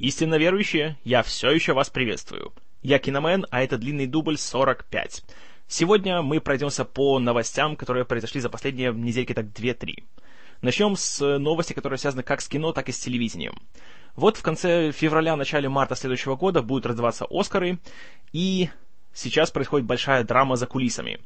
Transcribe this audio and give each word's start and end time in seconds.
Истинно 0.00 0.36
верующие, 0.36 0.96
я 1.04 1.22
все 1.22 1.50
еще 1.50 1.74
вас 1.74 1.90
приветствую. 1.90 2.54
Я 2.80 2.98
Киномен, 2.98 3.44
а 3.50 3.60
это 3.60 3.76
длинный 3.76 4.06
дубль 4.06 4.38
45. 4.38 5.22
Сегодня 5.68 6.22
мы 6.22 6.40
пройдемся 6.40 6.86
по 6.86 7.18
новостям, 7.18 7.76
которые 7.76 8.06
произошли 8.06 8.40
за 8.40 8.48
последние 8.48 8.94
недельки 8.94 9.34
так 9.34 9.44
2-3. 9.48 10.04
Начнем 10.62 10.96
с 10.96 11.38
новости, 11.38 11.74
которые 11.74 11.98
связаны 11.98 12.22
как 12.22 12.40
с 12.40 12.48
кино, 12.48 12.72
так 12.72 12.88
и 12.88 12.92
с 12.92 12.98
телевидением. 12.98 13.52
Вот 14.16 14.38
в 14.38 14.42
конце 14.42 14.90
февраля, 14.90 15.36
начале 15.36 15.68
марта 15.68 15.94
следующего 15.96 16.34
года 16.34 16.62
будут 16.62 16.86
раздаваться 16.86 17.26
Оскары, 17.28 17.78
и 18.32 18.70
сейчас 19.12 19.50
происходит 19.50 19.86
большая 19.86 20.24
драма 20.24 20.56
за 20.56 20.66
кулисами. 20.66 21.20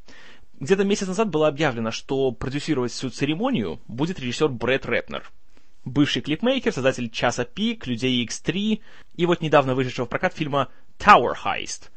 Где-то 0.58 0.82
месяц 0.82 1.06
назад 1.06 1.30
было 1.30 1.46
объявлено, 1.46 1.92
что 1.92 2.32
продюсировать 2.32 2.90
всю 2.90 3.10
церемонию 3.10 3.78
будет 3.86 4.18
режиссер 4.18 4.48
Брэд 4.48 4.84
Рэпнер– 4.84 5.30
бывший 5.84 6.22
клипмейкер, 6.22 6.72
создатель 6.72 7.10
«Часа 7.10 7.44
пик», 7.44 7.86
«Людей 7.86 8.24
X3» 8.24 8.80
и 9.16 9.26
вот 9.26 9.40
недавно 9.40 9.74
вышедшего 9.74 10.06
в 10.06 10.08
прокат 10.08 10.34
фильма 10.34 10.68
«Tower 10.98 11.34
Heist». 11.44 11.90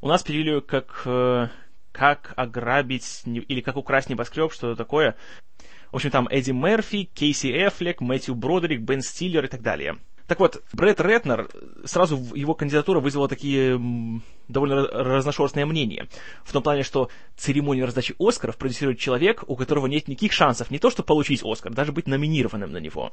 У 0.00 0.08
нас 0.08 0.22
перевели 0.22 0.60
как 0.60 1.02
э, 1.04 1.48
«Как 1.92 2.32
ограбить» 2.36 3.22
или 3.24 3.60
«Как 3.60 3.76
украсть 3.76 4.10
небоскреб», 4.10 4.52
что-то 4.52 4.76
такое. 4.76 5.16
В 5.92 5.96
общем, 5.96 6.10
там 6.10 6.28
Эдди 6.28 6.50
Мерфи, 6.50 7.04
Кейси 7.04 7.46
Эффлек, 7.46 8.00
Мэтью 8.00 8.34
Бродерик, 8.34 8.80
Бен 8.80 9.00
Стиллер 9.00 9.44
и 9.44 9.48
так 9.48 9.62
далее. 9.62 9.96
Так 10.26 10.40
вот, 10.40 10.62
Брэд 10.72 11.00
Ретнер, 11.00 11.48
сразу 11.84 12.16
его 12.34 12.54
кандидатура 12.54 13.00
вызвала 13.00 13.28
такие 13.28 13.80
довольно 14.48 14.86
разношерстные 14.86 15.66
мнения. 15.66 16.08
В 16.44 16.52
том 16.52 16.62
плане, 16.62 16.82
что 16.82 17.10
церемонию 17.36 17.84
раздачи 17.84 18.14
Оскаров 18.18 18.56
продюсирует 18.56 18.98
человек, 18.98 19.44
у 19.46 19.56
которого 19.56 19.86
нет 19.86 20.08
никаких 20.08 20.32
шансов 20.32 20.70
не 20.70 20.78
то, 20.78 20.90
что 20.90 21.02
получить 21.02 21.42
Оскар, 21.44 21.72
даже 21.72 21.92
быть 21.92 22.06
номинированным 22.06 22.72
на 22.72 22.78
него. 22.78 23.12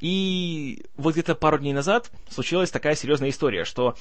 И 0.00 0.84
вот 0.96 1.14
где-то 1.14 1.34
пару 1.34 1.58
дней 1.58 1.72
назад 1.72 2.10
случилась 2.28 2.70
такая 2.70 2.94
серьезная 2.94 3.30
история, 3.30 3.64
что 3.64 3.96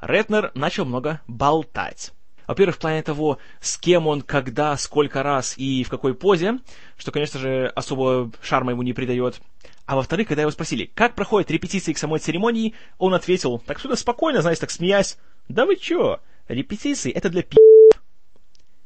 Ретнер 0.00 0.52
начал 0.54 0.84
много 0.84 1.20
болтать. 1.26 2.12
Во-первых, 2.46 2.76
в 2.76 2.78
плане 2.80 3.02
того, 3.02 3.38
с 3.60 3.76
кем 3.78 4.08
он, 4.08 4.22
когда, 4.22 4.76
сколько 4.76 5.22
раз 5.22 5.56
и 5.56 5.84
в 5.84 5.88
какой 5.88 6.14
позе, 6.14 6.58
что, 6.96 7.12
конечно 7.12 7.38
же, 7.38 7.66
особо 7.68 8.32
шарма 8.42 8.72
ему 8.72 8.82
не 8.82 8.92
придает. 8.92 9.40
А 9.90 9.96
во-вторых, 9.96 10.28
когда 10.28 10.42
его 10.42 10.52
спросили, 10.52 10.88
как 10.94 11.16
проходят 11.16 11.50
репетиции 11.50 11.92
к 11.92 11.98
самой 11.98 12.20
церемонии, 12.20 12.74
он 12.98 13.12
ответил, 13.12 13.58
так 13.58 13.80
что 13.80 13.96
спокойно, 13.96 14.40
знаете, 14.40 14.60
так 14.60 14.70
смеясь, 14.70 15.18
да 15.48 15.66
вы 15.66 15.74
чё, 15.74 16.20
репетиции 16.46 17.10
это 17.10 17.28
для 17.28 17.42
пи***. 17.42 17.56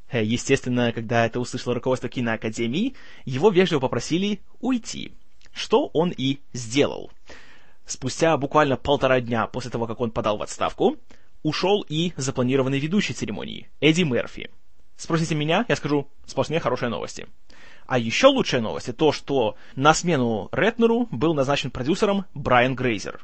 Э, 0.09 0.25
естественно, 0.25 0.93
когда 0.93 1.27
это 1.27 1.41
услышало 1.41 1.75
руководство 1.75 2.09
киноакадемии, 2.09 2.95
его 3.27 3.51
вежливо 3.51 3.81
попросили 3.81 4.41
уйти, 4.63 5.13
что 5.53 5.91
он 5.93 6.09
и 6.17 6.39
сделал. 6.55 7.13
Спустя 7.85 8.35
буквально 8.39 8.79
полтора 8.79 9.21
дня 9.21 9.47
после 9.47 9.71
того, 9.71 9.87
как 9.87 10.01
он 10.01 10.11
подал 10.11 10.39
в 10.39 10.43
отставку, 10.43 10.97
ушел 11.43 11.85
и 11.87 12.15
запланированный 12.17 12.79
ведущий 12.79 13.13
церемонии, 13.13 13.69
Эдди 13.81 14.05
Мерфи. 14.05 14.49
Спросите 14.97 15.35
меня, 15.35 15.67
я 15.69 15.77
скажу, 15.77 16.09
сплошные 16.25 16.61
хорошие 16.61 16.89
новости. 16.89 17.27
А 17.87 17.99
еще 17.99 18.29
лучшая 18.29 18.61
новость 18.61 18.89
это 18.89 18.99
то, 18.99 19.13
что 19.13 19.57
на 19.77 19.93
смену 19.95 20.49
Ретнеру 20.53 21.07
был 21.11 21.35
назначен 21.35 21.71
продюсером 21.71 22.25
Брайан 22.35 22.75
Грейзер. 22.75 23.21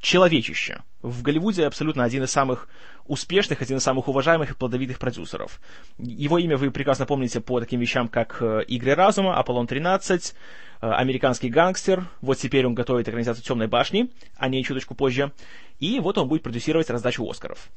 Человечище. 0.00 0.82
В 1.00 1.22
Голливуде 1.22 1.66
абсолютно 1.66 2.04
один 2.04 2.22
из 2.22 2.30
самых 2.30 2.68
успешных, 3.06 3.62
один 3.62 3.78
из 3.78 3.82
самых 3.82 4.08
уважаемых 4.08 4.50
и 4.50 4.54
плодовитых 4.54 4.98
продюсеров. 4.98 5.60
Его 5.98 6.38
имя 6.38 6.56
вы 6.56 6.70
прекрасно 6.70 7.06
помните 7.06 7.40
по 7.40 7.58
таким 7.60 7.80
вещам, 7.80 8.08
как 8.08 8.38
э, 8.40 8.62
«Игры 8.68 8.94
разума», 8.94 9.36
«Аполлон-13», 9.38 10.34
э, 10.82 10.86
«Американский 10.88 11.48
гангстер». 11.48 12.08
Вот 12.20 12.38
теперь 12.38 12.66
он 12.66 12.74
готовит 12.74 13.08
экранизацию 13.08 13.44
«Темной 13.44 13.66
башни», 13.66 14.10
а 14.36 14.48
не 14.48 14.62
чуточку 14.62 14.94
позже. 14.94 15.32
И 15.80 15.98
вот 15.98 16.18
он 16.18 16.28
будет 16.28 16.44
продюсировать 16.44 16.90
раздачу 16.90 17.28
«Оскаров». 17.28 17.68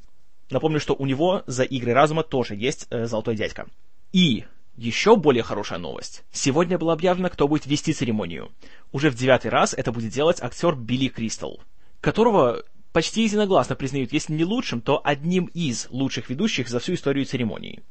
Напомню, 0.50 0.78
что 0.78 0.94
у 0.94 1.06
него 1.06 1.42
за 1.46 1.64
«Игры 1.64 1.92
разума» 1.92 2.22
тоже 2.22 2.54
есть 2.54 2.86
э, 2.90 3.06
«Золотой 3.06 3.34
дядька». 3.34 3.66
И 4.12 4.44
еще 4.76 5.16
более 5.16 5.42
хорошая 5.42 5.78
новость. 5.78 6.24
Сегодня 6.32 6.78
было 6.78 6.92
объявлено, 6.92 7.30
кто 7.30 7.48
будет 7.48 7.66
вести 7.66 7.92
церемонию. 7.92 8.52
Уже 8.92 9.10
в 9.10 9.14
девятый 9.14 9.50
раз 9.50 9.74
это 9.74 9.92
будет 9.92 10.12
делать 10.12 10.42
актер 10.42 10.74
Билли 10.74 11.08
Кристал, 11.08 11.60
которого 12.00 12.62
почти 12.92 13.24
единогласно 13.24 13.74
признают, 13.74 14.12
если 14.12 14.32
не 14.32 14.44
лучшим, 14.44 14.80
то 14.80 15.00
одним 15.04 15.46
из 15.46 15.88
лучших 15.90 16.30
ведущих 16.30 16.68
за 16.68 16.78
всю 16.78 16.94
историю 16.94 17.26
церемонии. 17.26 17.82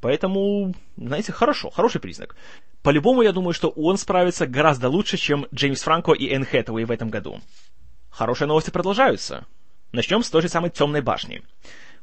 Поэтому, 0.00 0.74
знаете, 0.96 1.30
хорошо, 1.32 1.70
хороший 1.70 2.00
признак. 2.00 2.36
По-любому, 2.82 3.22
я 3.22 3.32
думаю, 3.32 3.54
что 3.54 3.68
он 3.70 3.96
справится 3.96 4.48
гораздо 4.48 4.88
лучше, 4.88 5.16
чем 5.16 5.46
Джеймс 5.54 5.82
Франко 5.82 6.12
и 6.12 6.28
Энн 6.28 6.44
Хэтэуэй 6.44 6.84
в 6.84 6.90
этом 6.90 7.08
году. 7.08 7.40
Хорошие 8.10 8.48
новости 8.48 8.70
продолжаются. 8.70 9.46
Начнем 9.92 10.22
с 10.22 10.30
той 10.30 10.42
же 10.42 10.48
самой 10.48 10.70
«Темной 10.70 11.02
башни». 11.02 11.42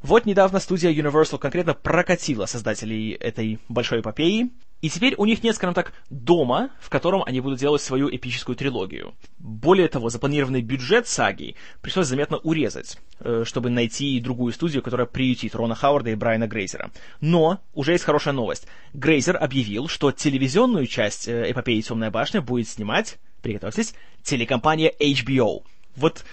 Вот 0.01 0.25
недавно 0.25 0.59
студия 0.59 0.93
Universal 0.93 1.39
конкретно 1.39 1.73
прокатила 1.73 2.45
создателей 2.45 3.11
этой 3.11 3.59
большой 3.67 3.99
эпопеи, 3.99 4.49
и 4.81 4.89
теперь 4.89 5.13
у 5.17 5.25
них 5.25 5.43
нет, 5.43 5.55
скажем 5.57 5.73
так, 5.73 5.91
дома, 6.09 6.69
в 6.79 6.89
котором 6.89 7.21
они 7.23 7.41
будут 7.41 7.59
делать 7.59 7.81
свою 7.81 8.09
эпическую 8.09 8.55
трилогию. 8.55 9.13
Более 9.37 9.89
того, 9.89 10.09
запланированный 10.09 10.61
бюджет 10.61 11.05
саги 11.07 11.55
пришлось 11.81 12.07
заметно 12.07 12.37
урезать, 12.37 12.97
э, 13.19 13.43
чтобы 13.45 13.69
найти 13.69 14.21
другую 14.21 14.53
студию, 14.53 14.81
которая 14.81 15.05
приютит 15.05 15.53
Рона 15.53 15.75
Хауарда 15.75 16.11
и 16.11 16.15
Брайана 16.15 16.47
Грейзера. 16.47 16.91
Но 17.19 17.59
уже 17.73 17.91
есть 17.91 18.05
хорошая 18.05 18.33
новость. 18.33 18.67
Грейзер 18.93 19.35
объявил, 19.35 19.89
что 19.89 20.13
телевизионную 20.13 20.87
часть 20.87 21.27
э, 21.27 21.51
эпопеи 21.51 21.81
«Темная 21.81 22.09
башня» 22.09 22.41
будет 22.41 22.69
снимать, 22.69 23.17
приготовьтесь, 23.41 23.93
телекомпания 24.23 24.93
HBO. 24.97 25.63
Вот 25.97 26.23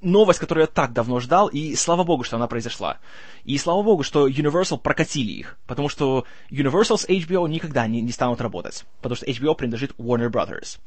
новость, 0.00 0.38
которую 0.38 0.62
я 0.62 0.66
так 0.66 0.92
давно 0.92 1.20
ждал, 1.20 1.48
и 1.48 1.74
слава 1.74 2.04
богу, 2.04 2.24
что 2.24 2.36
она 2.36 2.46
произошла. 2.46 2.98
И 3.44 3.58
слава 3.58 3.82
богу, 3.82 4.02
что 4.02 4.28
Universal 4.28 4.78
прокатили 4.78 5.32
их, 5.32 5.58
потому 5.66 5.88
что 5.88 6.24
Universal 6.50 6.98
с 6.98 7.08
HBO 7.08 7.48
никогда 7.48 7.86
не, 7.86 8.00
не 8.00 8.12
станут 8.12 8.40
работать, 8.40 8.84
потому 9.00 9.16
что 9.16 9.26
HBO 9.26 9.54
принадлежит 9.54 9.92
Warner 9.98 10.30
Brothers. 10.30 10.78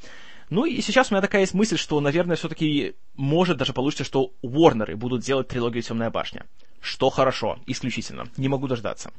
Ну 0.50 0.66
и 0.66 0.82
сейчас 0.82 1.10
у 1.10 1.14
меня 1.14 1.22
такая 1.22 1.42
есть 1.42 1.54
мысль, 1.54 1.78
что, 1.78 2.00
наверное, 2.00 2.36
все-таки 2.36 2.96
может 3.16 3.58
даже 3.58 3.74
получиться, 3.74 4.04
что 4.04 4.34
Warner 4.44 4.96
будут 4.96 5.22
делать 5.22 5.48
трилогию 5.48 5.84
«Темная 5.84 6.12
башня». 6.12 6.46
Что 6.82 7.10
хорошо, 7.10 7.60
исключительно. 7.66 8.28
Не 8.36 8.50
могу 8.50 8.68
дождаться. 8.68 9.12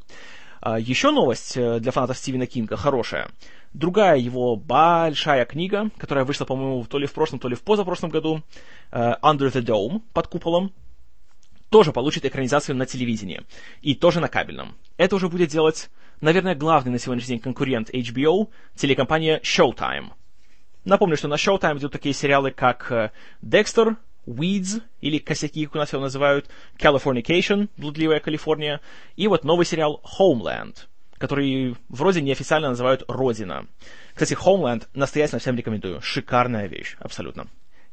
А, 0.67 0.81
еще 0.81 1.11
новость 1.11 1.59
э, 1.59 1.79
для 1.79 1.93
фанатов 1.93 2.17
Стивена 2.17 2.47
Кинга 2.47 2.79
хорошая. 2.79 3.29
Другая 3.75 4.17
его 4.17 4.57
большая 4.57 5.45
книга, 5.45 5.91
которая 5.99 6.25
вышла, 6.25 6.47
по-моему, 6.47 6.87
то 6.87 6.99
ли 6.99 7.07
в 7.07 7.13
прошлом, 7.13 7.39
то 7.39 7.49
ли 7.49 7.55
в 7.55 7.61
позапрошлом 7.61 8.09
году, 8.09 8.43
э, 8.91 8.99
Under 9.23 9.53
the 9.53 9.61
Dome, 9.61 10.01
под 10.15 10.29
куполом, 10.29 10.73
тоже 11.69 11.93
получит 11.93 12.25
экранизацию 12.25 12.77
на 12.77 12.87
телевидении. 12.87 13.43
И 13.83 13.95
тоже 13.95 14.21
на 14.21 14.29
кабельном. 14.29 14.75
Это 14.97 15.17
уже 15.17 15.29
будет 15.29 15.51
делать, 15.51 15.91
наверное, 16.23 16.55
главный 16.55 16.93
на 16.93 16.99
сегодняшний 16.99 17.35
день 17.35 17.41
конкурент 17.41 17.91
HBO, 17.91 18.49
телекомпания 18.75 19.41
Showtime. 19.41 20.13
Напомню, 20.87 21.19
что 21.19 21.29
на 21.29 21.35
Showtime 21.35 21.77
идут 21.77 21.93
такие 21.93 22.15
сериалы, 22.15 22.53
как 22.53 23.13
Dexter, 23.43 23.91
э, 23.91 23.97
Weeds, 24.27 24.83
или 25.01 25.19
косяки, 25.19 25.67
как 25.67 25.75
у 25.77 25.79
нас 25.79 25.93
его 25.93 26.03
называют, 26.03 26.49
Californication, 26.79 27.69
блудливая 27.77 28.21
Калифорния, 28.21 28.81
и 29.17 29.29
вот 29.29 29.45
новый 29.45 29.67
сериал 29.67 30.03
Homeland, 30.19 30.77
который 31.19 31.77
вроде 31.89 32.21
неофициально 32.21 32.69
называют 32.69 33.05
Родина. 33.09 33.67
Кстати, 34.15 34.35
Homeland 34.35 34.87
настоятельно 34.95 35.39
всем 35.39 35.57
рекомендую. 35.57 36.01
Шикарная 36.01 36.67
вещь, 36.67 36.97
абсолютно. 36.99 37.49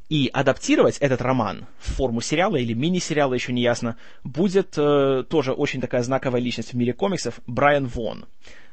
И 0.08 0.28
адаптировать 0.32 0.98
этот 0.98 1.22
роман 1.22 1.66
в 1.78 1.94
форму 1.94 2.20
сериала 2.20 2.56
или 2.56 2.74
мини-сериала, 2.74 3.32
еще 3.32 3.52
не 3.52 3.62
ясно, 3.62 3.96
будет 4.24 4.74
э, 4.76 5.24
тоже 5.28 5.52
очень 5.52 5.80
такая 5.80 6.02
знаковая 6.02 6.40
личность 6.40 6.72
в 6.72 6.76
мире 6.76 6.92
комиксов 6.92 7.40
Брайан 7.46 7.86
Вон, 7.86 8.26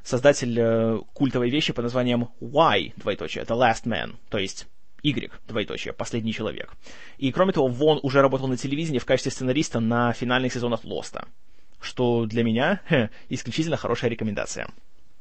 создатель 0.03 0.59
э, 0.59 1.00
культовой 1.14 1.50
вещи 1.50 1.72
под 1.72 1.84
названием 1.84 2.28
Y, 2.41 2.94
двоеточие, 2.97 3.46
The 3.46 3.58
Last 3.58 3.86
Man, 3.86 4.16
то 4.30 4.38
есть 4.38 4.68
Y, 5.03 5.31
двоеточие, 5.47 5.93
последний 5.93 6.33
человек. 6.33 6.73
И 7.17 7.31
кроме 7.31 7.53
того, 7.53 7.67
Вон 7.67 7.99
уже 8.03 8.21
работал 8.21 8.47
на 8.47 8.57
телевидении 8.57 8.99
в 8.99 9.05
качестве 9.05 9.31
сценариста 9.31 9.79
на 9.79 10.13
финальных 10.13 10.53
сезонах 10.53 10.84
Лоста, 10.84 11.28
что 11.79 12.25
для 12.25 12.43
меня 12.43 12.81
хе, 12.90 13.09
исключительно 13.29 13.78
хорошая 13.78 14.11
рекомендация. 14.11 14.69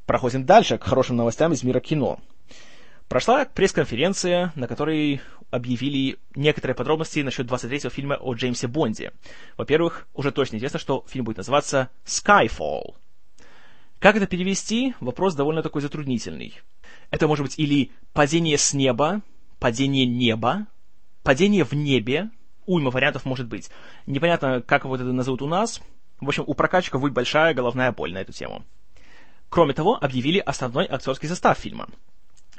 Проходим 0.05 0.45
дальше 0.45 0.77
к 0.77 0.83
хорошим 0.83 1.17
новостям 1.17 1.53
из 1.53 1.63
мира 1.63 1.79
кино. 1.79 2.19
Прошла 3.07 3.45
пресс-конференция, 3.45 4.51
на 4.55 4.67
которой 4.67 5.21
объявили 5.51 6.17
некоторые 6.35 6.75
подробности 6.75 7.19
насчет 7.21 7.47
23-го 7.47 7.89
фильма 7.89 8.15
о 8.15 8.33
Джеймсе 8.33 8.67
Бонде. 8.67 9.11
Во-первых, 9.57 10.07
уже 10.13 10.31
точно 10.31 10.57
известно, 10.57 10.79
что 10.79 11.03
фильм 11.07 11.25
будет 11.25 11.37
называться 11.37 11.89
Skyfall. 12.05 12.95
Как 13.99 14.15
это 14.15 14.27
перевести? 14.27 14.93
Вопрос 14.99 15.35
довольно 15.35 15.61
такой 15.61 15.81
затруднительный. 15.81 16.59
Это 17.11 17.27
может 17.27 17.45
быть 17.45 17.59
или 17.59 17.91
«падение 18.13 18.57
с 18.57 18.73
неба», 18.73 19.21
падение 19.59 20.05
неба, 20.05 20.67
падение 21.23 21.63
в 21.63 21.73
небе, 21.73 22.29
уйма 22.65 22.91
вариантов 22.91 23.25
может 23.25 23.47
быть. 23.47 23.69
Непонятно, 24.05 24.61
как 24.61 24.85
вот 24.85 25.01
это 25.01 25.11
назовут 25.11 25.41
у 25.41 25.47
нас. 25.47 25.81
В 26.19 26.27
общем, 26.27 26.43
у 26.47 26.53
прокачка 26.53 26.97
будет 26.97 27.13
большая 27.13 27.53
головная 27.53 27.91
боль 27.91 28.13
на 28.13 28.19
эту 28.19 28.33
тему. 28.33 28.63
Кроме 29.49 29.73
того, 29.73 29.97
объявили 29.99 30.39
основной 30.39 30.85
актерский 30.85 31.27
состав 31.27 31.57
фильма. 31.57 31.87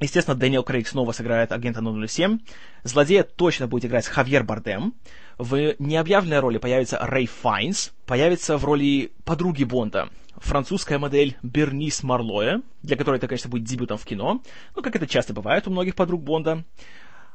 Естественно, 0.01 0.37
Дэниел 0.37 0.63
Крейг 0.63 0.89
снова 0.89 1.13
сыграет 1.13 1.53
агента 1.53 1.83
007. 1.83 2.39
Злодея 2.85 3.23
точно 3.23 3.69
будет 3.69 3.85
играть 3.85 4.07
Хавьер 4.07 4.45
Бардем. 4.45 4.95
В 5.37 5.75
необъявленной 5.79 6.41
роли 6.41 6.59
появится 6.59 6.99
Рэй 7.01 7.27
Файнс. 7.27 7.93
Появится 8.07 8.57
в 8.57 8.65
роли 8.65 9.13
подруги 9.25 9.65
Бонда 9.65 10.09
французская 10.41 10.99
модель 10.99 11.37
Бернис 11.43 12.03
Марлоя, 12.03 12.63
для 12.83 12.97
которой 12.97 13.17
это, 13.17 13.29
конечно, 13.29 13.51
будет 13.51 13.65
дебютом 13.65 13.99
в 13.99 14.05
кино, 14.05 14.43
ну, 14.75 14.83
как 14.83 14.97
это 14.97 15.07
часто 15.07 15.33
бывает 15.33 15.69
у 15.69 15.71
многих 15.71 15.95
подруг 15.95 16.23
Бонда. 16.23 16.65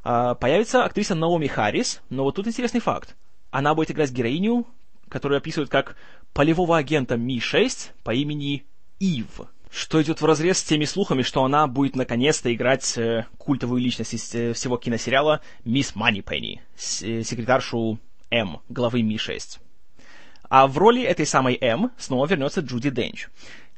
А, 0.03 0.35
появится 0.35 0.83
актриса 0.83 1.15
Наоми 1.15 1.47
Харрис, 1.47 2.01
но 2.09 2.23
вот 2.23 2.35
тут 2.35 2.47
интересный 2.47 2.79
факт. 2.79 3.15
Она 3.51 3.73
будет 3.73 3.91
играть 3.91 4.11
героиню, 4.11 4.65
которую 5.07 5.37
описывают 5.37 5.69
как 5.69 5.95
полевого 6.33 6.77
агента 6.77 7.15
Ми-6 7.15 7.91
по 8.03 8.13
имени 8.13 8.65
Ив 8.99 9.41
что 9.75 10.01
идет 10.01 10.21
в 10.21 10.25
разрез 10.25 10.59
с 10.59 10.63
теми 10.63 10.85
слухами, 10.85 11.21
что 11.21 11.43
она 11.43 11.67
будет 11.67 11.97
наконец-то 11.97 12.53
играть 12.53 12.97
э, 12.97 13.25
культовую 13.37 13.81
личность 13.81 14.13
из 14.13 14.33
э, 14.33 14.53
всего 14.53 14.77
киносериала 14.77 15.41
Мисс 15.65 15.95
Манипенни, 15.95 16.61
э, 17.01 17.23
секретаршу 17.23 17.99
М, 18.31 18.61
главы 18.69 19.03
Ми-6. 19.03 19.59
А 20.49 20.67
в 20.67 20.77
роли 20.77 21.03
этой 21.03 21.25
самой 21.25 21.57
М 21.59 21.91
снова 21.97 22.25
вернется 22.25 22.61
Джуди 22.61 22.89
Денч. 22.89 23.27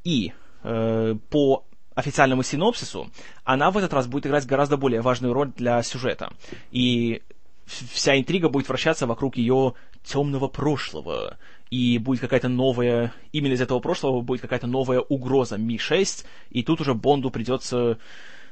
И 0.03 0.33
э, 0.63 1.15
по 1.31 1.65
официальному 1.95 2.43
синопсису 2.43 3.09
она 3.43 3.71
в 3.71 3.77
этот 3.79 3.91
раз 3.91 4.05
будет 4.05 4.27
играть 4.27 4.45
гораздо 4.45 4.77
более 4.77 5.01
важную 5.01 5.33
роль 5.33 5.51
для 5.55 5.81
сюжета. 5.81 6.31
И 6.69 7.23
вся 7.65 8.19
интрига 8.19 8.49
будет 8.49 8.69
вращаться 8.69 9.07
вокруг 9.07 9.35
ее 9.35 9.73
темного 10.03 10.47
прошлого, 10.47 11.37
и 11.69 11.97
будет 11.97 12.21
какая-то 12.21 12.49
новая, 12.49 13.13
именно 13.31 13.53
из 13.53 13.61
этого 13.61 13.79
прошлого 13.79 14.21
будет 14.21 14.41
какая-то 14.41 14.67
новая 14.67 14.99
угроза 14.99 15.57
Ми-6, 15.57 16.25
и 16.51 16.63
тут 16.63 16.81
уже 16.81 16.93
Бонду 16.93 17.29
придется, 17.29 17.97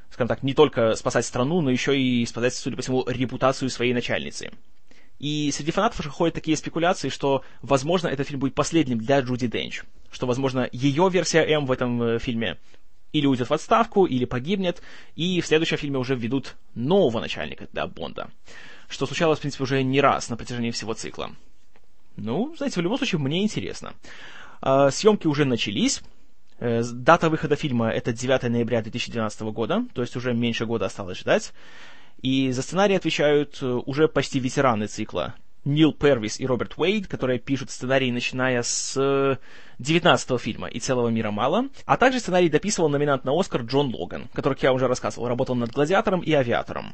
скажем 0.10 0.28
так, 0.28 0.44
не 0.44 0.54
только 0.54 0.96
спасать 0.96 1.26
страну, 1.26 1.62
но 1.62 1.70
еще 1.70 2.00
и 2.00 2.26
спасать, 2.26 2.54
судя 2.56 2.76
по 2.76 2.82
всему, 2.82 3.06
репутацию 3.08 3.70
своей 3.70 3.94
начальницы. 3.94 4.52
И 5.18 5.50
среди 5.52 5.72
фанатов 5.72 6.02
уже 6.02 6.10
ходят 6.10 6.36
такие 6.36 6.58
спекуляции, 6.58 7.10
что, 7.10 7.44
возможно, 7.62 8.08
этот 8.08 8.28
фильм 8.28 8.42
будет 8.42 8.54
последним 8.54 8.98
для 8.98 9.22
Джуди 9.22 9.48
Денч, 9.48 9.84
что, 10.12 10.28
возможно, 10.28 10.68
ее 10.72 11.10
версия 11.10 11.40
М 11.40 11.66
в 11.66 11.72
этом 11.72 12.02
э, 12.02 12.20
фильме 12.20 12.58
или 13.14 13.28
уйдет 13.28 13.50
в 13.50 13.54
отставку, 13.54 14.06
или 14.06 14.26
погибнет, 14.26 14.82
и 15.16 15.40
в 15.40 15.48
следующем 15.48 15.78
фильме 15.78 15.98
уже 15.98 16.16
введут 16.16 16.58
нового 16.74 17.22
начальника 17.22 17.68
для 17.72 17.88
Бонда, 17.88 18.30
что 18.90 19.06
случалось, 19.06 19.40
в 19.40 19.42
принципе, 19.42 19.64
уже 19.64 19.84
не 19.84 20.02
раз 20.02 20.30
на 20.30 20.36
протяжении 20.36 20.72
всего 20.72 20.94
цикла. 20.94 21.32
Ну, 22.18 22.54
знаете, 22.58 22.80
в 22.80 22.84
любом 22.84 22.98
случае, 22.98 23.20
мне 23.20 23.44
интересно. 23.44 23.94
А, 24.62 24.90
съемки 24.92 25.28
уже 25.28 25.46
начались. 25.46 26.02
Э, 26.60 26.82
дата 26.84 27.30
выхода 27.30 27.56
фильма 27.56 27.90
это 27.90 28.14
9 28.14 28.44
ноября 28.44 28.82
2012 28.82 29.42
года, 29.52 29.86
то 29.94 30.02
есть 30.02 30.16
уже 30.16 30.34
меньше 30.34 30.66
года 30.66 30.86
осталось 30.86 31.20
ждать. 31.20 31.54
И 32.22 32.52
за 32.52 32.62
сценарий 32.62 32.96
отвечают 32.96 33.60
э, 33.62 33.66
уже 33.66 34.08
почти 34.08 34.40
ветераны 34.40 34.88
цикла. 34.88 35.36
Нил 35.66 35.94
Первис 35.94 36.40
и 36.40 36.46
Роберт 36.46 36.76
Уэйд, 36.78 37.08
которые 37.08 37.40
пишут 37.40 37.72
сценарий, 37.72 38.12
начиная 38.12 38.62
с 38.62 39.40
19 39.80 40.40
фильма 40.40 40.68
«И 40.68 40.80
целого 40.80 41.10
мира 41.10 41.32
мало», 41.32 41.70
а 41.86 41.98
также 41.98 42.20
сценарий 42.20 42.50
дописывал 42.50 42.88
номинант 42.88 43.26
на 43.26 43.38
Оскар 43.38 43.64
Джон 43.64 43.94
Логан, 43.94 44.28
который, 44.34 44.54
как 44.54 44.64
я 44.64 44.74
уже 44.74 44.88
рассказывал, 44.88 45.28
работал 45.28 45.56
над 45.56 45.72
«Гладиатором» 45.72 46.22
и 46.22 46.32
«Авиатором». 46.34 46.94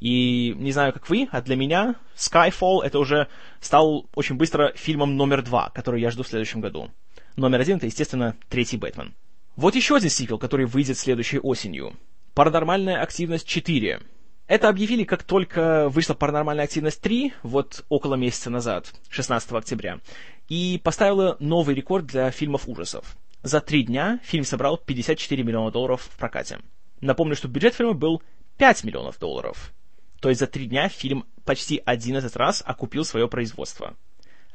И 0.00 0.54
не 0.58 0.72
знаю, 0.72 0.92
как 0.92 1.08
вы, 1.08 1.28
а 1.30 1.40
для 1.40 1.56
меня 1.56 1.96
Skyfall 2.16 2.82
это 2.82 2.98
уже 2.98 3.28
стал 3.60 4.06
очень 4.14 4.36
быстро 4.36 4.72
фильмом 4.74 5.16
номер 5.16 5.42
два, 5.42 5.70
который 5.70 6.00
я 6.00 6.10
жду 6.10 6.22
в 6.22 6.28
следующем 6.28 6.60
году. 6.60 6.90
Номер 7.36 7.60
один 7.60 7.78
это, 7.78 7.86
естественно, 7.86 8.36
третий 8.48 8.76
Бэтмен. 8.76 9.14
Вот 9.56 9.74
еще 9.74 9.96
один 9.96 10.10
сиквел, 10.10 10.38
который 10.38 10.66
выйдет 10.66 10.98
следующей 10.98 11.38
осенью. 11.38 11.94
Паранормальная 12.34 13.00
активность 13.00 13.46
4. 13.46 14.00
Это 14.46 14.68
объявили, 14.68 15.04
как 15.04 15.22
только 15.22 15.88
вышла 15.88 16.14
«Паранормальная 16.14 16.64
активность 16.64 17.04
3», 17.04 17.32
вот 17.42 17.84
около 17.88 18.16
месяца 18.16 18.50
назад, 18.50 18.92
16 19.08 19.52
октября, 19.52 20.00
и 20.48 20.80
поставила 20.82 21.36
новый 21.40 21.74
рекорд 21.74 22.06
для 22.06 22.30
фильмов 22.30 22.68
ужасов. 22.68 23.16
За 23.42 23.60
три 23.60 23.84
дня 23.84 24.20
фильм 24.22 24.44
собрал 24.44 24.76
54 24.76 25.42
миллиона 25.42 25.70
долларов 25.70 26.02
в 26.02 26.18
прокате. 26.18 26.58
Напомню, 27.00 27.36
что 27.36 27.48
бюджет 27.48 27.74
фильма 27.74 27.94
был 27.94 28.22
5 28.58 28.84
миллионов 28.84 29.18
долларов. 29.18 29.72
То 30.20 30.28
есть 30.28 30.40
за 30.40 30.46
три 30.46 30.66
дня 30.66 30.88
фильм 30.88 31.24
почти 31.44 31.80
11 31.84 32.34
раз 32.36 32.62
окупил 32.64 33.04
свое 33.04 33.28
производство. 33.28 33.94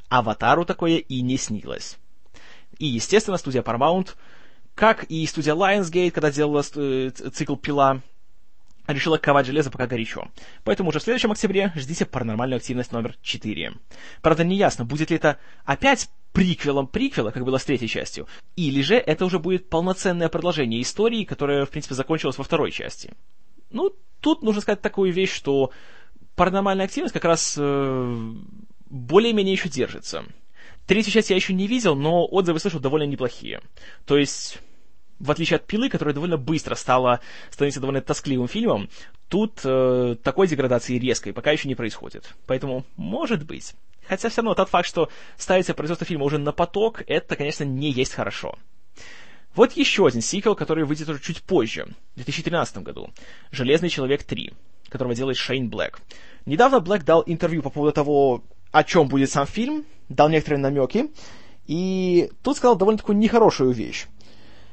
«Аватару» 0.08 0.64
такое 0.64 0.96
и 0.96 1.20
не 1.22 1.36
снилось. 1.36 1.96
И, 2.78 2.86
естественно, 2.86 3.36
студия 3.36 3.62
Paramount, 3.62 4.16
как 4.74 5.04
и 5.04 5.24
студия 5.26 5.54
Lionsgate, 5.54 6.10
когда 6.10 6.30
делала 6.30 6.64
э, 6.74 7.10
цикл 7.10 7.56
«Пила», 7.56 8.02
решила 8.92 9.18
ковать 9.18 9.46
железо 9.46 9.70
пока 9.70 9.86
горячо. 9.86 10.28
Поэтому 10.64 10.90
уже 10.90 10.98
в 10.98 11.02
следующем 11.02 11.30
октябре 11.30 11.72
ждите 11.76 12.06
паранормальную 12.06 12.56
активность 12.56 12.92
номер 12.92 13.16
4. 13.22 13.72
Правда, 14.22 14.44
не 14.44 14.56
ясно, 14.56 14.84
будет 14.84 15.10
ли 15.10 15.16
это 15.16 15.38
опять 15.64 16.08
приквелом 16.32 16.86
приквела, 16.86 17.30
как 17.30 17.44
было 17.44 17.58
с 17.58 17.64
третьей 17.64 17.88
частью, 17.88 18.26
или 18.56 18.82
же 18.82 18.94
это 18.94 19.24
уже 19.24 19.38
будет 19.38 19.68
полноценное 19.68 20.28
продолжение 20.28 20.80
истории, 20.80 21.24
которая, 21.24 21.66
в 21.66 21.70
принципе, 21.70 21.94
закончилась 21.94 22.38
во 22.38 22.44
второй 22.44 22.70
части. 22.70 23.12
Ну, 23.70 23.94
тут 24.20 24.42
нужно 24.42 24.60
сказать 24.60 24.80
такую 24.80 25.12
вещь, 25.12 25.32
что 25.32 25.70
паранормальная 26.34 26.86
активность 26.86 27.14
как 27.14 27.24
раз 27.24 27.56
э, 27.58 28.34
более-менее 28.86 29.52
еще 29.52 29.68
держится. 29.68 30.24
Третью 30.86 31.12
часть 31.12 31.30
я 31.30 31.36
еще 31.36 31.52
не 31.52 31.66
видел, 31.66 31.94
но 31.94 32.26
отзывы 32.26 32.58
слышал 32.58 32.80
довольно 32.80 33.04
неплохие. 33.04 33.60
То 34.06 34.18
есть, 34.18 34.58
в 35.20 35.30
отличие 35.30 35.56
от 35.56 35.66
«Пилы», 35.66 35.88
которая 35.88 36.14
довольно 36.14 36.36
быстро 36.36 36.74
стала 36.74 37.20
становиться 37.50 37.80
довольно 37.80 38.00
тоскливым 38.00 38.48
фильмом, 38.48 38.88
тут 39.28 39.60
э, 39.64 40.16
такой 40.22 40.48
деградации 40.48 40.98
резкой 40.98 41.32
пока 41.32 41.52
еще 41.52 41.68
не 41.68 41.74
происходит. 41.74 42.34
Поэтому, 42.46 42.84
может 42.96 43.44
быть. 43.44 43.74
Хотя 44.08 44.28
все 44.28 44.38
равно 44.38 44.54
тот 44.54 44.68
факт, 44.68 44.88
что 44.88 45.08
ставится 45.36 45.74
производство 45.74 46.04
фильма 46.04 46.24
уже 46.24 46.38
на 46.38 46.50
поток, 46.50 47.02
это, 47.06 47.36
конечно, 47.36 47.62
не 47.62 47.92
есть 47.92 48.12
хорошо. 48.12 48.58
Вот 49.54 49.72
еще 49.72 50.06
один 50.06 50.20
сиквел, 50.20 50.54
который 50.54 50.84
выйдет 50.84 51.08
уже 51.08 51.20
чуть 51.20 51.42
позже, 51.42 51.86
в 52.12 52.16
2013 52.16 52.78
году. 52.78 53.10
«Железный 53.50 53.88
человек 53.88 54.22
3», 54.22 54.54
которого 54.88 55.14
делает 55.14 55.36
Шейн 55.36 55.68
Блэк. 55.68 55.98
Недавно 56.46 56.80
Блэк 56.80 57.04
дал 57.04 57.22
интервью 57.26 57.62
по 57.62 57.70
поводу 57.70 57.92
того, 57.92 58.44
о 58.70 58.84
чем 58.84 59.08
будет 59.08 59.30
сам 59.30 59.46
фильм, 59.46 59.84
дал 60.08 60.28
некоторые 60.28 60.60
намеки, 60.60 61.10
и 61.66 62.30
тут 62.42 62.56
сказал 62.56 62.76
довольно 62.76 62.98
такую 62.98 63.18
нехорошую 63.18 63.72
вещь. 63.72 64.06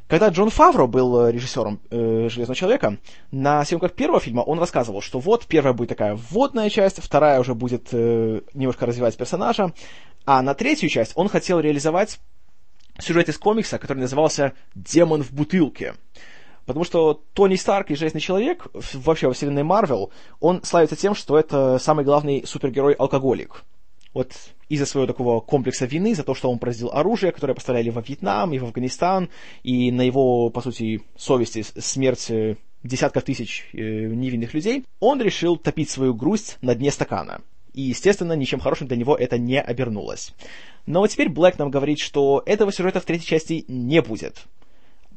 Когда 0.08 0.30
Джон 0.30 0.50
Фавро 0.50 0.88
был 0.88 1.26
э, 1.26 1.32
режиссером 1.34 1.82
э, 1.90 2.30
«Железного 2.30 2.56
человека», 2.56 2.98
на 3.32 3.66
съемках 3.66 3.92
первого 3.92 4.22
фильма 4.22 4.40
он 4.40 4.58
рассказывал, 4.58 5.02
что 5.02 5.20
вот 5.20 5.46
первая 5.48 5.74
будет 5.74 5.90
такая 5.90 6.16
вводная 6.16 6.70
часть, 6.70 7.02
вторая 7.02 7.42
уже 7.42 7.54
будет 7.54 7.90
э, 7.92 8.42
немножко 8.54 8.86
развивать 8.86 9.18
персонажа, 9.18 9.74
а 10.26 10.42
на 10.42 10.54
третью 10.54 10.88
часть 10.88 11.12
он 11.16 11.28
хотел 11.28 11.60
реализовать 11.60 12.20
сюжет 13.00 13.30
из 13.30 13.38
комикса, 13.38 13.78
который 13.78 14.00
назывался 14.00 14.54
«Демон 14.76 15.24
в 15.24 15.32
бутылке». 15.32 15.96
Потому 16.66 16.84
что 16.84 17.24
Тони 17.34 17.56
Старк 17.56 17.92
и 17.92 17.96
Железный 17.96 18.20
Человек, 18.20 18.68
вообще 18.94 19.28
во 19.28 19.34
вселенной 19.34 19.64
Марвел, 19.64 20.12
он 20.42 20.62
славится 20.64 20.98
тем, 20.98 21.16
что 21.16 21.40
это 21.40 21.80
самый 21.80 22.04
главный 22.04 22.46
супергерой-алкоголик. 22.46 23.64
Вот 24.14 24.34
из-за 24.68 24.86
своего 24.86 25.08
такого 25.08 25.40
комплекса 25.40 25.86
вины, 25.86 26.14
за 26.14 26.24
то, 26.24 26.36
что 26.36 26.52
он 26.52 26.60
произвел 26.60 26.92
оружие, 26.92 27.32
которое 27.32 27.54
поставляли 27.54 27.90
во 27.90 28.02
Вьетнам 28.02 28.52
и 28.52 28.60
в 28.60 28.66
Афганистан, 28.66 29.30
и 29.64 29.92
на 29.92 30.02
его, 30.02 30.50
по 30.50 30.60
сути, 30.60 31.04
совести 31.16 31.64
смерть 31.78 32.30
э, 32.32 32.56
десятков 32.84 33.24
тысяч 33.24 33.70
э, 33.72 33.78
невинных 33.78 34.54
людей, 34.54 34.84
он 35.00 35.22
решил 35.22 35.56
топить 35.56 35.90
свою 35.90 36.14
грусть 36.14 36.58
на 36.62 36.76
дне 36.76 36.92
стакана. 36.92 37.42
И, 37.74 37.84
естественно, 37.84 38.34
ничем 38.34 38.60
хорошим 38.60 38.88
для 38.88 38.98
него 38.98 39.16
это 39.16 39.38
не 39.38 39.62
обернулось. 39.62 40.34
Но 40.88 41.02
вот 41.02 41.10
теперь 41.10 41.30
Блэк 41.30 41.56
нам 41.60 41.70
говорит, 41.70 42.00
что 42.00 42.42
этого 42.46 42.72
сюжета 42.72 43.00
в 43.00 43.06
третьей 43.06 43.28
части 43.28 43.66
не 43.68 44.02
будет. 44.02 44.46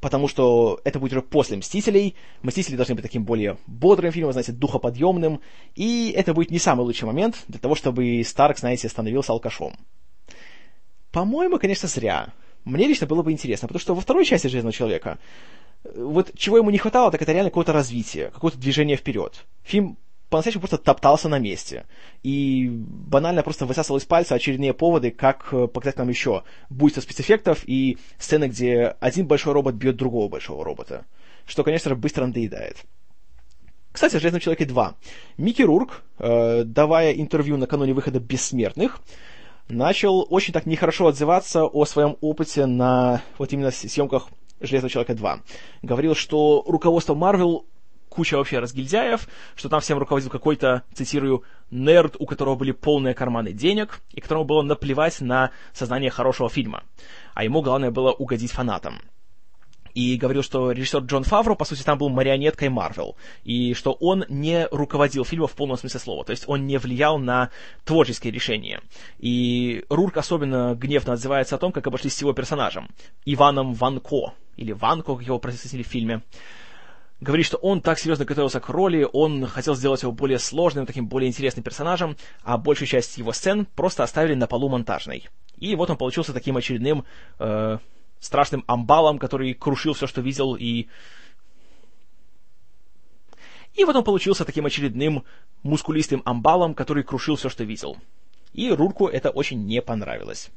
Потому 0.01 0.29
что 0.29 0.81
это 0.85 0.99
будет 0.99 1.13
уже 1.13 1.23
после 1.23 1.57
«Мстителей». 1.57 2.17
«Мстители» 2.43 2.77
должны 2.77 2.97
быть 2.97 3.05
таким 3.05 3.25
более 3.25 3.57
бодрым 3.67 4.13
фильмом, 4.13 4.33
знаете, 4.33 4.53
духоподъемным. 4.53 5.41
И 5.77 6.13
это 6.17 6.35
будет 6.35 6.51
не 6.51 6.59
самый 6.59 6.83
лучший 6.83 7.05
момент 7.05 7.45
для 7.49 7.61
того, 7.61 7.77
чтобы 7.77 8.23
Старк, 8.25 8.59
знаете, 8.59 8.89
становился 8.89 9.33
алкашом. 9.33 9.75
По-моему, 11.13 11.59
конечно, 11.59 11.89
зря. 11.89 12.33
Мне 12.65 12.87
лично 12.87 13.07
было 13.07 13.23
бы 13.23 13.31
интересно, 13.31 13.69
потому 13.69 13.81
что 13.81 13.95
во 13.95 14.01
второй 14.01 14.25
части 14.25 14.49
«Железного 14.49 14.73
человека» 14.73 15.19
вот 15.95 16.33
чего 16.37 16.59
ему 16.59 16.71
не 16.71 16.79
хватало, 16.79 17.11
так 17.11 17.23
это 17.23 17.33
реально 17.33 17.51
какого-то 17.51 17.73
развития, 17.73 18.31
какого-то 18.35 18.59
движения 18.59 18.97
вперед. 18.97 19.47
Фильм 19.63 19.97
по-настоящему 20.31 20.63
просто 20.63 20.79
топтался 20.79 21.29
на 21.29 21.39
месте. 21.39 21.87
И 22.23 22.69
банально 22.71 23.43
просто 23.43 23.67
высасывал 23.67 23.99
из 23.99 24.05
пальца 24.05 24.37
очередные 24.37 24.73
поводы, 24.73 25.11
как 25.11 25.49
э, 25.53 25.67
показать 25.67 25.99
нам 25.99 26.09
еще 26.09 26.45
буйство 26.71 27.01
спецэффектов 27.01 27.65
и 27.67 27.99
сцены, 28.19 28.47
где 28.47 28.97
один 29.01 29.27
большой 29.27 29.53
робот 29.53 29.75
бьет 29.75 29.97
другого 29.97 30.29
большого 30.29 30.65
робота. 30.65 31.05
Что, 31.47 31.65
конечно 31.65 31.91
же, 31.91 31.97
быстро 31.97 32.27
надоедает. 32.27 32.77
Кстати, 33.93 34.17
о 34.17 34.21
«Железном 34.21 34.41
человеке 34.41 34.65
2». 34.65 34.95
Микки 35.37 35.63
Рурк, 35.63 36.05
э, 36.19 36.63
давая 36.65 37.13
интервью 37.13 37.57
накануне 37.57 37.93
выхода 37.93 38.21
«Бессмертных», 38.21 39.01
начал 39.69 40.27
очень 40.31 40.53
так 40.53 40.65
нехорошо 40.67 41.09
отзываться 41.09 41.65
о 41.65 41.85
своем 41.87 42.17
опыте 42.21 42.67
на 42.67 43.23
вот 43.37 43.53
именно 43.53 43.73
съемках 43.73 44.29
«Железного 44.61 44.91
человека 44.91 45.15
2». 45.15 45.41
Говорил, 45.83 46.15
что 46.15 46.65
руководство 46.69 47.15
Марвел 47.15 47.67
куча 48.11 48.37
вообще 48.37 48.59
разгильдяев, 48.59 49.27
что 49.57 49.71
там 49.71 49.81
всем 49.81 49.97
руководил 49.97 50.29
какой-то, 50.29 50.83
цитирую, 50.93 51.45
нерд, 51.71 52.17
у 52.19 52.27
которого 52.27 52.57
были 52.57 52.73
полные 52.73 53.15
карманы 53.15 53.53
денег, 53.53 54.01
и 54.13 54.21
которому 54.21 54.45
было 54.45 54.61
наплевать 54.61 55.23
на 55.23 55.53
создание 55.73 56.11
хорошего 56.11 56.51
фильма. 56.51 56.83
А 57.33 57.45
ему 57.45 57.63
главное 57.63 57.91
было 57.91 58.13
угодить 58.13 58.51
фанатам 58.51 59.01
и 59.95 60.17
говорил, 60.17 60.43
что 60.43 60.71
режиссер 60.71 61.01
Джон 61.01 61.25
Фавро, 61.25 61.55
по 61.55 61.65
сути, 61.65 61.83
там 61.83 61.99
был 61.99 62.09
марионеткой 62.09 62.69
Марвел, 62.69 63.17
и 63.45 63.75
что 63.75 63.93
он 63.93 64.25
не 64.29 64.67
руководил 64.71 65.25
фильмом 65.25 65.49
в 65.49 65.55
полном 65.55 65.77
смысле 65.77 66.01
слова, 66.01 66.25
то 66.25 66.31
есть 66.31 66.45
он 66.47 66.67
не 66.67 66.79
влиял 66.79 67.19
на 67.19 67.51
творческие 67.85 68.33
решения. 68.33 68.81
И 69.19 69.85
Рурк 69.89 70.17
особенно 70.17 70.75
гневно 70.75 71.15
отзывается 71.15 71.57
о 71.57 71.59
том, 71.59 71.73
как 71.73 71.87
обошлись 71.87 72.15
с 72.15 72.21
его 72.21 72.33
персонажем, 72.33 72.89
Иваном 73.25 73.75
Ванко, 73.75 74.35
или 74.57 74.73
Ванко, 74.73 75.17
как 75.17 75.27
его 75.27 75.39
произносили 75.39 75.83
в 75.83 75.89
фильме. 75.89 76.23
Говорит, 77.21 77.45
что 77.45 77.59
он 77.59 77.83
так 77.83 77.99
серьезно 77.99 78.25
готовился 78.25 78.61
к 78.61 78.69
роли, 78.71 79.07
он 79.13 79.47
хотел 79.47 79.75
сделать 79.75 80.03
его 80.03 80.13
более 80.13 80.39
сложным, 80.39 80.87
таким 80.87 81.07
более 81.07 81.29
интересным 81.29 81.63
персонажем, 81.63 82.17
а 82.43 82.57
большую 82.57 82.89
часть 82.89 83.19
его 83.19 83.33
сцен 83.33 83.67
просто 83.67 84.03
оставили 84.03 84.35
на 84.35 84.47
полу 84.47 84.71
монтажной. 84.71 85.29
И 85.59 85.75
вот 85.75 85.91
он 85.91 85.99
получился 85.99 86.33
таким 86.33 86.57
очередным 86.57 87.05
э, 87.39 87.79
страшным 88.21 88.65
амбалом, 88.67 89.19
который 89.19 89.53
крушил 89.53 89.93
все, 89.93 90.07
что 90.07 90.23
видел, 90.23 90.55
и... 90.55 90.87
И 93.75 93.85
вот 93.85 93.95
он 93.95 94.03
получился 94.03 94.47
таким 94.47 94.65
очередным 94.65 95.25
мускулистым 95.63 96.23
амбалом, 96.25 96.75
который 96.75 97.05
крушил 97.05 97.37
все, 97.37 97.51
что 97.51 97.65
видел. 97.65 97.99
И 98.53 98.71
Рурку 98.71 99.07
это 99.09 99.31
очень 99.31 99.65
не 99.67 99.81
понравилось. 99.83 100.51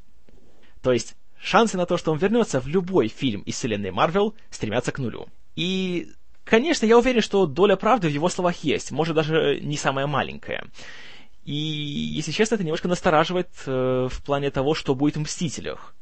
То 0.82 0.92
есть, 0.92 1.14
шансы 1.38 1.76
на 1.76 1.86
то, 1.86 1.96
что 1.96 2.10
он 2.10 2.18
вернется 2.18 2.60
в 2.60 2.66
любой 2.66 3.08
фильм 3.08 3.42
из 3.42 3.54
вселенной 3.54 3.92
Марвел, 3.92 4.34
стремятся 4.50 4.92
к 4.92 4.98
нулю. 4.98 5.28
И, 5.54 6.10
конечно, 6.44 6.86
я 6.86 6.98
уверен, 6.98 7.20
что 7.20 7.46
доля 7.46 7.76
правды 7.76 8.08
в 8.08 8.12
его 8.12 8.28
словах 8.28 8.62
есть, 8.64 8.92
может, 8.92 9.14
даже 9.14 9.60
не 9.60 9.76
самая 9.76 10.06
маленькая. 10.06 10.64
И, 11.44 11.52
если 11.54 12.32
честно, 12.32 12.54
это 12.54 12.64
немножко 12.64 12.88
настораживает 12.88 13.50
э, 13.66 14.08
в 14.10 14.22
плане 14.22 14.50
того, 14.50 14.74
что 14.74 14.94
будет 14.94 15.16
в 15.16 15.20
«Мстителях». 15.20 15.94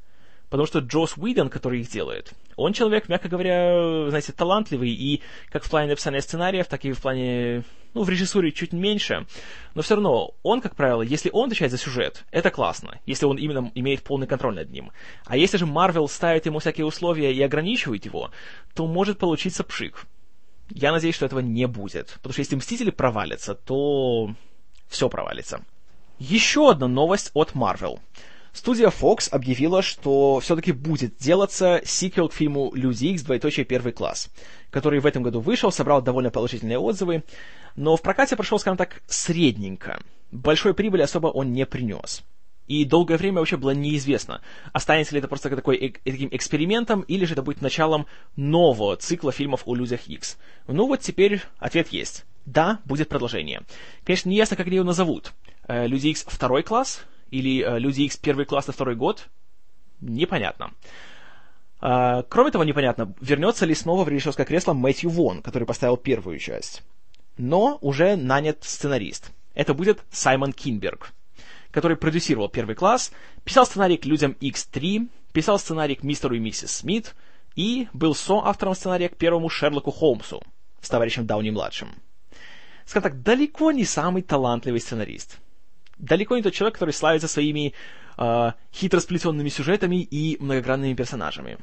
Потому 0.52 0.66
что 0.66 0.80
Джос 0.80 1.14
Уидон, 1.16 1.48
который 1.48 1.80
их 1.80 1.88
делает, 1.88 2.34
он 2.56 2.74
человек, 2.74 3.08
мягко 3.08 3.30
говоря, 3.30 4.10
знаете, 4.10 4.32
талантливый, 4.32 4.90
и 4.90 5.22
как 5.50 5.64
в 5.64 5.70
плане 5.70 5.88
написания 5.88 6.20
сценариев, 6.20 6.66
так 6.66 6.84
и 6.84 6.92
в 6.92 7.00
плане, 7.00 7.64
ну, 7.94 8.02
в 8.02 8.10
режиссуре 8.10 8.52
чуть 8.52 8.74
меньше. 8.74 9.26
Но 9.74 9.80
все 9.80 9.94
равно, 9.94 10.34
он, 10.42 10.60
как 10.60 10.76
правило, 10.76 11.00
если 11.00 11.30
он 11.32 11.46
отвечает 11.46 11.72
за 11.72 11.78
сюжет, 11.78 12.24
это 12.30 12.50
классно, 12.50 13.00
если 13.06 13.24
он 13.24 13.38
именно 13.38 13.72
имеет 13.74 14.02
полный 14.02 14.26
контроль 14.26 14.54
над 14.54 14.70
ним. 14.70 14.92
А 15.24 15.38
если 15.38 15.56
же 15.56 15.64
Марвел 15.64 16.06
ставит 16.06 16.44
ему 16.44 16.58
всякие 16.58 16.84
условия 16.84 17.32
и 17.32 17.42
ограничивает 17.42 18.04
его, 18.04 18.30
то 18.74 18.86
может 18.86 19.16
получиться 19.16 19.64
пшик. 19.64 20.04
Я 20.74 20.92
надеюсь, 20.92 21.14
что 21.14 21.26
этого 21.26 21.40
не 21.40 21.66
будет. 21.66 22.14
Потому 22.14 22.32
что 22.32 22.40
если 22.40 22.56
Мстители 22.56 22.90
провалятся, 22.90 23.54
то 23.54 24.34
все 24.88 25.08
провалится. 25.08 25.64
Еще 26.18 26.70
одна 26.70 26.88
новость 26.88 27.30
от 27.34 27.52
Marvel. 27.52 28.00
Студия 28.52 28.88
Fox 28.88 29.30
объявила, 29.30 29.82
что 29.82 30.40
все-таки 30.40 30.72
будет 30.72 31.16
делаться 31.16 31.80
сиквел 31.84 32.28
к 32.28 32.34
фильму 32.34 32.70
«Люди 32.74 33.06
Икс. 33.06 33.22
Двоеточие. 33.22 33.64
Первый 33.64 33.92
класс», 33.92 34.28
который 34.70 35.00
в 35.00 35.06
этом 35.06 35.22
году 35.22 35.40
вышел, 35.40 35.72
собрал 35.72 36.02
довольно 36.02 36.30
положительные 36.30 36.78
отзывы, 36.78 37.24
но 37.76 37.96
в 37.96 38.02
прокате 38.02 38.36
прошел, 38.36 38.58
скажем 38.58 38.76
так, 38.76 39.02
средненько. 39.06 40.02
Большой 40.30 40.74
прибыли 40.74 41.02
особо 41.02 41.28
он 41.28 41.52
не 41.52 41.64
принес. 41.64 42.22
И 42.72 42.86
долгое 42.86 43.18
время 43.18 43.38
вообще 43.38 43.58
было 43.58 43.72
неизвестно, 43.72 44.40
останется 44.72 45.12
ли 45.12 45.18
это 45.18 45.28
просто 45.28 45.54
такой 45.54 45.76
э- 45.76 46.10
таким 46.10 46.30
экспериментом, 46.32 47.02
или 47.02 47.26
же 47.26 47.34
это 47.34 47.42
будет 47.42 47.60
началом 47.60 48.06
нового 48.34 48.96
цикла 48.96 49.30
фильмов 49.30 49.64
о 49.66 49.74
Людях 49.74 50.08
Икс. 50.08 50.38
Ну 50.66 50.86
вот 50.86 51.00
теперь 51.00 51.42
ответ 51.58 51.88
есть. 51.88 52.24
Да, 52.46 52.78
будет 52.86 53.10
продолжение. 53.10 53.60
Конечно, 54.04 54.30
не 54.30 54.36
ясно, 54.36 54.56
как 54.56 54.68
его 54.68 54.84
назовут. 54.84 55.34
Э, 55.68 55.86
Люди 55.86 56.08
Икс 56.08 56.24
второй 56.26 56.62
класс, 56.62 57.02
или 57.30 57.62
э, 57.62 57.78
Люди 57.78 58.00
Икс 58.04 58.16
первый 58.16 58.46
класс 58.46 58.66
на 58.68 58.72
второй 58.72 58.96
год, 58.96 59.28
непонятно. 60.00 60.72
А, 61.78 62.22
кроме 62.22 62.52
того, 62.52 62.64
непонятно, 62.64 63.14
вернется 63.20 63.66
ли 63.66 63.74
снова 63.74 64.04
в 64.04 64.08
режиссерское 64.08 64.46
кресло 64.46 64.72
Мэтью 64.72 65.10
Вон, 65.10 65.42
который 65.42 65.64
поставил 65.64 65.98
первую 65.98 66.38
часть. 66.38 66.82
Но 67.36 67.76
уже 67.82 68.16
нанят 68.16 68.64
сценарист. 68.64 69.30
Это 69.52 69.74
будет 69.74 70.02
Саймон 70.10 70.54
Кинберг, 70.54 71.12
который 71.72 71.96
продюсировал 71.96 72.48
первый 72.48 72.76
класс, 72.76 73.10
писал 73.44 73.66
сценарий 73.66 73.96
к 73.96 74.04
Людям 74.04 74.36
X3, 74.40 75.08
писал 75.32 75.58
сценарий 75.58 75.96
к 75.96 76.04
Мистеру 76.04 76.36
и 76.36 76.38
Миссис 76.38 76.70
Смит 76.70 77.16
и 77.56 77.88
был 77.92 78.14
соавтором 78.14 78.76
сценария 78.76 79.08
к 79.08 79.16
первому 79.16 79.48
Шерлоку 79.48 79.90
Холмсу 79.90 80.40
с 80.80 80.88
товарищем 80.88 81.26
Дауни-младшим. 81.26 81.88
Скажем 82.84 83.10
так, 83.10 83.22
далеко 83.22 83.72
не 83.72 83.84
самый 83.84 84.22
талантливый 84.22 84.80
сценарист 84.80 85.40
далеко 86.02 86.36
не 86.36 86.42
тот 86.42 86.52
человек, 86.52 86.74
который 86.74 86.90
славится 86.90 87.28
своими 87.28 87.72
э, 88.18 88.52
хитро 88.74 89.00
сплетенными 89.00 89.48
сюжетами 89.48 90.02
и 90.02 90.36
многогранными 90.40 90.94
персонажами. 90.94 91.58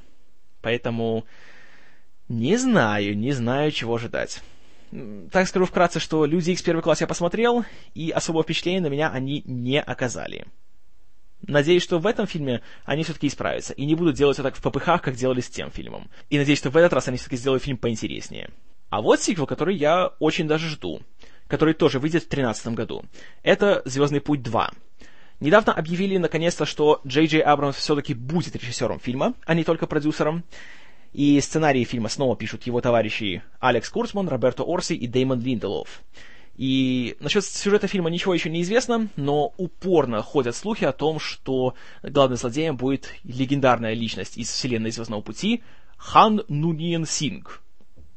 Поэтому 0.62 1.26
не 2.28 2.58
знаю, 2.58 3.18
не 3.18 3.34
знаю, 3.34 3.72
чего 3.72 3.96
ожидать. 3.96 4.42
Так 5.32 5.48
скажу 5.48 5.66
вкратце, 5.66 6.00
что 6.00 6.26
«Люди 6.26 6.52
X 6.52 6.62
первый 6.64 6.82
класс» 6.82 7.02
я 7.02 7.08
посмотрел, 7.08 7.64
и 7.94 8.10
особого 8.10 8.44
впечатления 8.44 8.82
на 8.82 8.88
меня 8.88 9.10
они 9.12 9.44
не 9.46 9.82
оказали. 9.82 10.46
Надеюсь, 11.42 11.84
что 11.84 12.00
в 12.00 12.08
этом 12.08 12.28
фильме 12.28 12.62
они 12.86 13.04
все-таки 13.04 13.28
исправятся, 13.28 13.74
и 13.74 13.86
не 13.86 13.96
будут 13.96 14.16
делать 14.16 14.36
все 14.36 14.44
так 14.44 14.56
в 14.56 14.62
попыхах, 14.62 15.02
как 15.02 15.16
делали 15.16 15.42
с 15.42 15.50
тем 15.50 15.72
фильмом. 15.72 16.10
И 16.30 16.38
надеюсь, 16.38 16.60
что 16.60 16.70
в 16.70 16.78
этот 16.78 16.94
раз 16.94 17.08
они 17.08 17.18
все-таки 17.18 17.38
сделают 17.38 17.64
фильм 17.64 17.78
поинтереснее. 17.78 18.50
А 18.90 19.02
вот 19.02 19.22
сиквел, 19.22 19.46
который 19.46 19.76
я 19.76 20.08
очень 20.20 20.48
даже 20.48 20.68
жду 20.70 21.02
который 21.50 21.74
тоже 21.74 22.00
выйдет 22.00 22.24
в 22.24 22.30
2013 22.30 22.68
году. 22.68 23.04
Это 23.44 23.82
«Звездный 23.84 24.22
путь 24.22 24.40
2». 24.40 24.72
Недавно 25.42 25.74
объявили 25.74 26.18
наконец-то, 26.18 26.66
что 26.66 27.02
Джей 27.06 27.26
Джей 27.26 27.42
Абрамс 27.42 27.76
все-таки 27.76 28.14
будет 28.14 28.56
режиссером 28.56 29.00
фильма, 29.00 29.34
а 29.46 29.56
не 29.56 29.64
только 29.64 29.88
продюсером. 29.88 30.44
И 31.12 31.40
сценарии 31.42 31.84
фильма 31.84 32.10
снова 32.10 32.36
пишут 32.36 32.64
его 32.64 32.82
товарищи 32.82 33.42
Алекс 33.60 33.90
Курцман, 33.90 34.28
Роберто 34.28 34.64
Орси 34.64 34.94
и 34.94 35.08
Деймон 35.08 35.42
Линделов. 35.42 36.04
И 36.56 37.16
насчет 37.22 37.46
сюжета 37.46 37.88
фильма 37.88 38.10
ничего 38.10 38.34
еще 38.34 38.50
не 38.50 38.62
известно, 38.62 39.08
но 39.16 39.54
упорно 39.58 40.22
ходят 40.22 40.56
слухи 40.56 40.84
о 40.84 40.92
том, 40.92 41.20
что 41.20 41.74
главным 42.04 42.38
злодеем 42.38 42.76
будет 42.76 43.14
легендарная 43.24 43.94
личность 43.94 44.38
из 44.38 44.50
вселенной 44.50 44.92
Звездного 44.92 45.22
пути 45.22 45.64
Хан 45.96 46.44
Нуниен 46.50 47.06
Синг, 47.06 47.62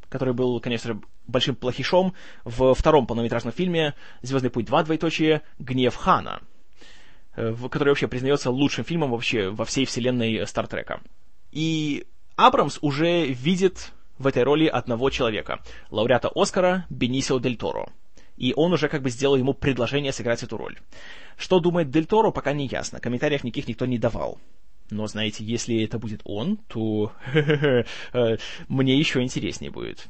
который 0.08 0.34
был, 0.34 0.58
конечно 0.58 0.94
же, 0.94 1.00
большим 1.28 1.54
плохишом 1.54 2.14
в 2.44 2.74
втором 2.74 3.06
полнометражном 3.06 3.52
фильме 3.52 3.94
«Звездный 4.22 4.50
путь 4.50 4.66
2. 4.66 4.82
Двоеточие. 4.82 5.42
Гнев 5.60 5.94
Хана», 5.94 6.42
э, 7.36 7.54
который 7.70 7.90
вообще 7.90 8.08
признается 8.08 8.50
лучшим 8.50 8.84
фильмом 8.84 9.12
вообще 9.12 9.50
во 9.50 9.64
всей 9.64 9.84
вселенной 9.84 10.46
Стартрека. 10.48 11.00
И 11.52 12.06
Абрамс 12.42 12.78
уже 12.80 13.26
видит 13.26 13.92
в 14.18 14.26
этой 14.26 14.42
роли 14.42 14.66
одного 14.66 15.10
человека, 15.10 15.60
лауреата 15.90 16.28
Оскара 16.34 16.86
Бенисио 16.90 17.38
Дель 17.38 17.56
Торо. 17.56 17.92
И 18.36 18.52
он 18.56 18.72
уже 18.72 18.88
как 18.88 19.02
бы 19.02 19.10
сделал 19.10 19.36
ему 19.36 19.54
предложение 19.54 20.12
сыграть 20.12 20.42
эту 20.42 20.56
роль. 20.56 20.76
Что 21.36 21.60
думает 21.60 21.90
Дель 21.90 22.06
Торо, 22.06 22.32
пока 22.32 22.52
не 22.52 22.66
ясно. 22.66 22.98
Комментариев 22.98 23.44
никаких 23.44 23.68
никто 23.68 23.86
не 23.86 23.96
давал. 23.96 24.40
Но, 24.90 25.06
знаете, 25.06 25.44
если 25.44 25.84
это 25.84 26.00
будет 26.00 26.20
он, 26.24 26.56
то 26.66 27.12
э, 27.32 28.36
мне 28.66 28.98
еще 28.98 29.22
интереснее 29.22 29.70
будет. 29.70 30.08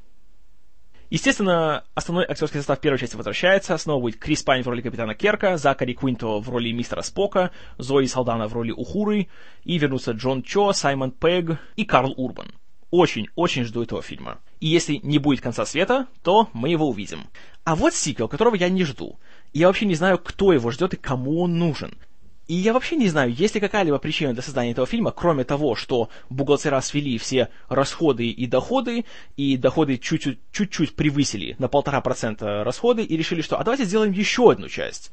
Естественно, 1.12 1.84
основной 1.94 2.24
актерский 2.24 2.60
состав 2.60 2.80
первой 2.80 2.96
части 2.96 3.16
возвращается. 3.16 3.76
Снова 3.76 4.00
будет 4.00 4.16
Крис 4.16 4.42
Пайн 4.42 4.62
в 4.62 4.66
роли 4.66 4.80
капитана 4.80 5.14
Керка, 5.14 5.58
Закари 5.58 5.92
Куинто 5.92 6.40
в 6.40 6.48
роли 6.48 6.72
мистера 6.72 7.02
Спока, 7.02 7.50
Зои 7.76 8.06
Салдана 8.06 8.48
в 8.48 8.54
роли 8.54 8.70
Ухуры, 8.70 9.28
и 9.62 9.76
вернутся 9.76 10.12
Джон 10.12 10.42
Чо, 10.42 10.72
Саймон 10.72 11.10
Пегг 11.10 11.58
и 11.76 11.84
Карл 11.84 12.14
Урбан. 12.16 12.52
Очень-очень 12.90 13.64
жду 13.64 13.82
этого 13.82 14.00
фильма. 14.00 14.38
И 14.60 14.68
если 14.68 15.00
не 15.02 15.18
будет 15.18 15.42
конца 15.42 15.66
света, 15.66 16.06
то 16.22 16.48
мы 16.54 16.70
его 16.70 16.88
увидим. 16.88 17.26
А 17.64 17.76
вот 17.76 17.92
сиквел, 17.92 18.28
которого 18.28 18.54
я 18.54 18.70
не 18.70 18.84
жду. 18.84 19.18
Я 19.52 19.66
вообще 19.66 19.84
не 19.84 19.96
знаю, 19.96 20.16
кто 20.16 20.54
его 20.54 20.70
ждет 20.70 20.94
и 20.94 20.96
кому 20.96 21.42
он 21.42 21.58
нужен. 21.58 21.98
И 22.48 22.54
я 22.54 22.72
вообще 22.72 22.96
не 22.96 23.08
знаю, 23.08 23.32
есть 23.32 23.54
ли 23.54 23.60
какая-либо 23.60 23.98
причина 23.98 24.32
для 24.32 24.42
создания 24.42 24.72
этого 24.72 24.86
фильма, 24.86 25.12
кроме 25.12 25.44
того, 25.44 25.76
что 25.76 26.10
бухгалтера 26.28 26.80
свели 26.80 27.16
все 27.16 27.48
расходы 27.68 28.28
и 28.28 28.46
доходы, 28.46 29.04
и 29.36 29.56
доходы 29.56 29.96
чуть-чуть, 29.96 30.96
превысили 30.96 31.54
на 31.58 31.68
полтора 31.68 32.00
процента 32.00 32.64
расходы, 32.64 33.04
и 33.04 33.16
решили, 33.16 33.42
что 33.42 33.58
а 33.58 33.64
давайте 33.64 33.84
сделаем 33.84 34.12
еще 34.12 34.50
одну 34.50 34.68
часть. 34.68 35.12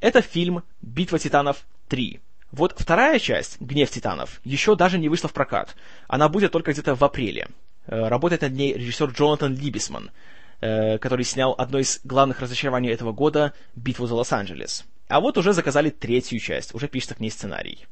Это 0.00 0.22
фильм 0.22 0.62
«Битва 0.80 1.18
титанов 1.18 1.66
3». 1.90 2.20
Вот 2.52 2.74
вторая 2.78 3.18
часть, 3.18 3.60
«Гнев 3.60 3.90
титанов», 3.90 4.40
еще 4.44 4.76
даже 4.76 4.98
не 4.98 5.08
вышла 5.08 5.28
в 5.28 5.32
прокат. 5.32 5.74
Она 6.06 6.28
будет 6.28 6.52
только 6.52 6.72
где-то 6.72 6.94
в 6.94 7.02
апреле. 7.02 7.48
Э, 7.86 8.08
работает 8.08 8.42
над 8.42 8.52
ней 8.52 8.74
режиссер 8.74 9.10
Джонатан 9.10 9.56
Либисман, 9.56 10.12
э, 10.60 10.98
который 10.98 11.24
снял 11.24 11.54
одно 11.58 11.80
из 11.80 12.00
главных 12.04 12.40
разочарований 12.40 12.90
этого 12.90 13.12
года 13.12 13.52
«Битву 13.74 14.06
за 14.06 14.14
Лос-Анджелес». 14.14 14.84
А 15.08 15.20
вот 15.20 15.38
уже 15.38 15.52
заказали 15.52 15.90
третью 15.90 16.38
часть, 16.38 16.74
уже 16.74 16.86
пишется 16.86 17.14
к 17.14 17.20
ней 17.20 17.30
сценарий. 17.30 17.86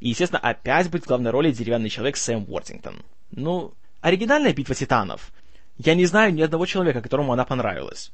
И, 0.00 0.10
естественно, 0.10 0.40
опять 0.40 0.90
будет 0.90 1.04
в 1.04 1.08
главной 1.08 1.30
роли 1.30 1.52
деревянный 1.52 1.88
человек 1.88 2.16
Сэм 2.16 2.44
Уортингтон. 2.48 3.02
Ну, 3.30 3.74
оригинальная 4.00 4.52
битва 4.52 4.74
титанов. 4.74 5.32
Я 5.78 5.94
не 5.94 6.06
знаю 6.06 6.34
ни 6.34 6.42
одного 6.42 6.66
человека, 6.66 7.00
которому 7.00 7.32
она 7.32 7.44
понравилась. 7.44 8.10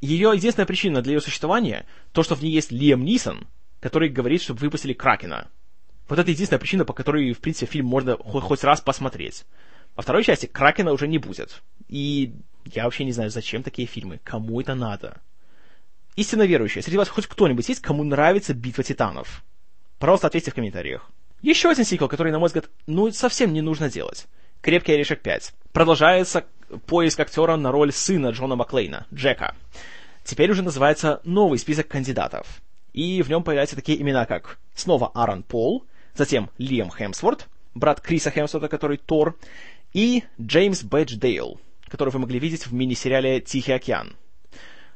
Ее 0.00 0.32
единственная 0.34 0.66
причина 0.66 1.02
для 1.02 1.14
ее 1.14 1.20
существования— 1.20 1.86
то, 2.12 2.22
что 2.22 2.36
в 2.36 2.42
ней 2.42 2.52
есть 2.52 2.70
Лиам 2.70 3.04
Нисон, 3.04 3.46
который 3.80 4.08
говорит, 4.08 4.42
чтобы 4.42 4.60
выпустили 4.60 4.92
Кракена. 4.92 5.48
Вот 6.08 6.18
это 6.18 6.30
единственная 6.30 6.60
причина, 6.60 6.84
по 6.84 6.92
которой, 6.92 7.32
в 7.32 7.40
принципе, 7.40 7.66
фильм 7.66 7.86
можно 7.86 8.16
хоть, 8.16 8.62
раз 8.62 8.80
посмотреть. 8.80 9.44
Во 9.96 10.02
второй 10.02 10.22
части 10.22 10.46
Кракена 10.46 10.92
уже 10.92 11.08
не 11.08 11.18
будет. 11.18 11.62
И 11.88 12.34
я 12.66 12.84
вообще 12.84 13.04
не 13.04 13.12
знаю, 13.12 13.30
зачем 13.30 13.62
такие 13.62 13.88
фильмы, 13.88 14.20
кому 14.22 14.60
это 14.60 14.74
надо. 14.74 15.20
Истинно 16.16 16.42
верующие, 16.42 16.82
среди 16.82 16.96
вас 16.96 17.08
хоть 17.08 17.26
кто-нибудь 17.26 17.68
есть, 17.68 17.80
кому 17.80 18.04
нравится 18.04 18.54
Битва 18.54 18.84
Титанов? 18.84 19.42
Пожалуйста, 19.98 20.28
ответьте 20.28 20.50
в 20.50 20.54
комментариях. 20.54 21.10
Еще 21.42 21.68
один 21.68 21.84
сиквел, 21.84 22.08
который, 22.08 22.32
на 22.32 22.38
мой 22.38 22.46
взгляд, 22.46 22.70
ну, 22.86 23.10
совсем 23.10 23.52
не 23.52 23.60
нужно 23.60 23.90
делать. 23.90 24.26
«Крепкий 24.64 24.94
орешек 24.94 25.20
5». 25.22 25.52
Продолжается 25.72 26.46
поиск 26.86 27.20
актера 27.20 27.56
на 27.56 27.70
роль 27.70 27.92
сына 27.92 28.28
Джона 28.28 28.56
Маклейна, 28.56 29.06
Джека. 29.12 29.54
Теперь 30.24 30.50
уже 30.50 30.62
называется 30.62 31.20
новый 31.24 31.58
список 31.58 31.88
кандидатов. 31.88 32.62
И 32.94 33.20
в 33.20 33.28
нем 33.28 33.42
появляются 33.42 33.76
такие 33.76 34.00
имена, 34.00 34.24
как 34.24 34.58
снова 34.74 35.10
Аарон 35.14 35.42
Пол, 35.42 35.84
затем 36.14 36.48
Лиам 36.56 36.90
Хемсворт, 36.90 37.46
брат 37.74 38.00
Криса 38.00 38.30
Хемсворта, 38.30 38.68
который 38.68 38.96
Тор, 38.96 39.36
и 39.92 40.24
Джеймс 40.40 40.82
Бэдж 40.82 41.16
Дейл, 41.16 41.60
которого 41.88 42.14
вы 42.14 42.20
могли 42.20 42.38
видеть 42.38 42.66
в 42.66 42.72
мини-сериале 42.72 43.42
«Тихий 43.42 43.72
океан». 43.72 44.16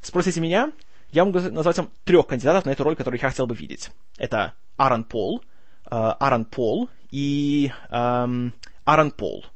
Спросите 0.00 0.40
меня, 0.40 0.72
я 1.10 1.24
могу 1.24 1.40
назвать 1.40 1.78
вам 1.78 1.90
трех 2.04 2.26
кандидатов 2.26 2.66
на 2.66 2.70
эту 2.70 2.84
роль, 2.84 2.96
которых 2.96 3.22
я 3.22 3.28
хотел 3.28 3.46
бы 3.46 3.54
видеть. 3.54 3.90
Это 4.18 4.54
Аарон 4.76 5.04
Пол, 5.04 5.42
э, 5.84 5.88
Аарон 5.90 6.44
Пол 6.44 6.90
и 7.10 7.72
эм, 7.90 8.52
Аарон 8.84 9.10
Пол. 9.10 9.46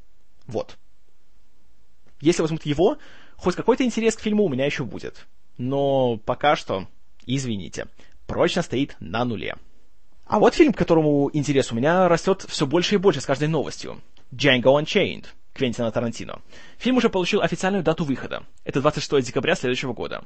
Вот. 0.47 0.77
Если 2.21 2.41
возьмут 2.41 2.65
его, 2.65 2.97
хоть 3.35 3.55
какой-то 3.55 3.83
интерес 3.83 4.15
к 4.15 4.21
фильму 4.21 4.45
у 4.45 4.49
меня 4.49 4.65
еще 4.65 4.83
будет. 4.83 5.27
Но 5.57 6.17
пока 6.17 6.55
что, 6.55 6.87
извините, 7.25 7.87
прочно 8.25 8.61
стоит 8.61 8.95
на 8.99 9.23
нуле. 9.25 9.55
А 10.25 10.39
вот 10.39 10.55
фильм, 10.55 10.73
к 10.73 10.77
которому 10.77 11.29
интерес 11.33 11.71
у 11.71 11.75
меня 11.75 12.07
растет 12.07 12.45
все 12.47 12.65
больше 12.65 12.95
и 12.95 12.97
больше 12.97 13.21
с 13.21 13.25
каждой 13.25 13.49
новостью. 13.49 14.01
Django 14.31 14.81
Unchained. 14.81 15.25
Квентина 15.53 15.91
Тарантино. 15.91 16.41
Фильм 16.77 16.97
уже 16.97 17.09
получил 17.09 17.41
официальную 17.41 17.83
дату 17.83 18.03
выхода. 18.03 18.43
Это 18.63 18.81
26 18.81 19.25
декабря 19.25 19.55
следующего 19.55 19.93
года. 19.93 20.23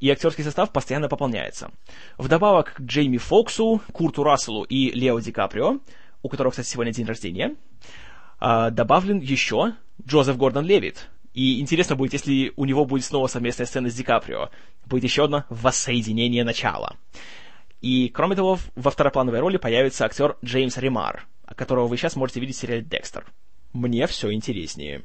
И 0.00 0.10
актерский 0.10 0.42
состав 0.42 0.72
постоянно 0.72 1.08
пополняется. 1.08 1.70
Вдобавок 2.16 2.74
к 2.74 2.80
Джейми 2.80 3.18
Фоксу, 3.18 3.82
Курту 3.92 4.22
Расселу 4.22 4.64
и 4.64 4.90
Лео 4.92 5.20
Ди 5.20 5.32
Каприо, 5.32 5.80
у 6.22 6.28
которого, 6.28 6.50
кстати, 6.50 6.68
сегодня 6.68 6.92
день 6.92 7.06
рождения, 7.06 7.56
а, 8.38 8.70
добавлен 8.70 9.18
еще 9.18 9.74
Джозеф 10.06 10.38
Гордон 10.38 10.64
Левит. 10.64 11.08
И 11.34 11.60
интересно 11.60 11.94
будет, 11.94 12.14
если 12.14 12.52
у 12.56 12.64
него 12.64 12.86
будет 12.86 13.04
снова 13.04 13.26
совместная 13.26 13.66
сцена 13.66 13.90
с 13.90 13.94
Ди 13.94 14.02
Каприо. 14.02 14.50
Будет 14.86 15.04
еще 15.04 15.24
одно 15.24 15.44
воссоединение 15.50 16.42
начала. 16.42 16.96
И, 17.82 18.08
кроме 18.08 18.34
того, 18.34 18.58
во 18.76 18.90
второплановой 18.90 19.40
роли 19.40 19.58
появится 19.58 20.06
актер 20.06 20.36
Джеймс 20.44 20.78
Ремар, 20.78 21.26
которого 21.54 21.86
вы 21.86 21.96
сейчас 21.98 22.16
можете 22.16 22.40
видеть 22.40 22.56
в 22.56 22.60
сериале 22.60 22.82
«Декстер» 22.82 23.26
мне 23.72 24.06
все 24.06 24.32
интереснее. 24.32 25.02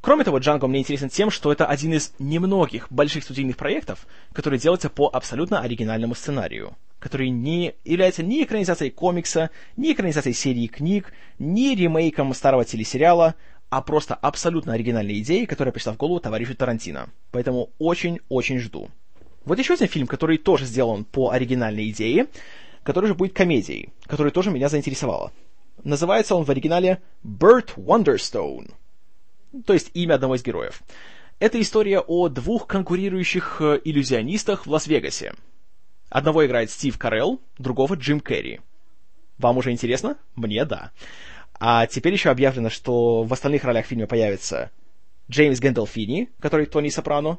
Кроме 0.00 0.22
того, 0.22 0.38
Django 0.38 0.68
мне 0.68 0.80
интересен 0.80 1.08
тем, 1.08 1.30
что 1.30 1.50
это 1.50 1.66
один 1.66 1.94
из 1.94 2.12
немногих 2.20 2.86
больших 2.90 3.24
студийных 3.24 3.56
проектов, 3.56 4.06
который 4.32 4.58
делается 4.58 4.88
по 4.88 5.08
абсолютно 5.12 5.60
оригинальному 5.60 6.14
сценарию, 6.14 6.76
который 7.00 7.30
не 7.30 7.74
является 7.84 8.22
ни 8.22 8.44
экранизацией 8.44 8.92
комикса, 8.92 9.50
ни 9.76 9.92
экранизацией 9.92 10.34
серии 10.34 10.68
книг, 10.68 11.12
ни 11.40 11.74
ремейком 11.74 12.32
старого 12.34 12.64
телесериала, 12.64 13.34
а 13.68 13.82
просто 13.82 14.14
абсолютно 14.14 14.74
оригинальной 14.74 15.18
идеей, 15.18 15.46
которая 15.46 15.72
пришла 15.72 15.94
в 15.94 15.96
голову 15.96 16.20
товарищу 16.20 16.54
Тарантино. 16.54 17.08
Поэтому 17.32 17.70
очень-очень 17.78 18.60
жду. 18.60 18.90
Вот 19.44 19.58
еще 19.58 19.74
один 19.74 19.88
фильм, 19.88 20.06
который 20.06 20.38
тоже 20.38 20.66
сделан 20.66 21.04
по 21.04 21.30
оригинальной 21.30 21.90
идее, 21.90 22.28
который 22.84 23.06
же 23.06 23.14
будет 23.14 23.32
комедией, 23.32 23.88
который 24.06 24.30
тоже 24.30 24.52
меня 24.52 24.68
заинтересовала. 24.68 25.32
Называется 25.86 26.34
он 26.34 26.42
в 26.42 26.50
оригинале 26.50 27.00
Burt 27.24 27.76
Wonderstone, 27.76 28.74
то 29.64 29.72
есть 29.72 29.92
имя 29.94 30.14
одного 30.14 30.34
из 30.34 30.42
героев. 30.42 30.82
Это 31.38 31.60
история 31.60 32.00
о 32.00 32.28
двух 32.28 32.66
конкурирующих 32.66 33.58
э, 33.60 33.80
иллюзионистах 33.84 34.66
в 34.66 34.70
Лас-Вегасе. 34.70 35.34
Одного 36.08 36.44
играет 36.44 36.72
Стив 36.72 36.98
Карелл, 36.98 37.40
другого 37.58 37.94
Джим 37.94 38.18
Керри. 38.18 38.62
Вам 39.38 39.58
уже 39.58 39.70
интересно? 39.70 40.16
Мне 40.34 40.64
да. 40.64 40.90
А 41.60 41.86
теперь 41.86 42.14
еще 42.14 42.30
объявлено, 42.30 42.68
что 42.68 43.22
в 43.22 43.32
остальных 43.32 43.62
ролях 43.62 43.86
в 43.86 43.88
фильме 43.88 44.08
появится 44.08 44.72
Джеймс 45.30 45.60
Гэндалфини, 45.60 46.30
который 46.40 46.66
Тони 46.66 46.88
Сопрано, 46.88 47.38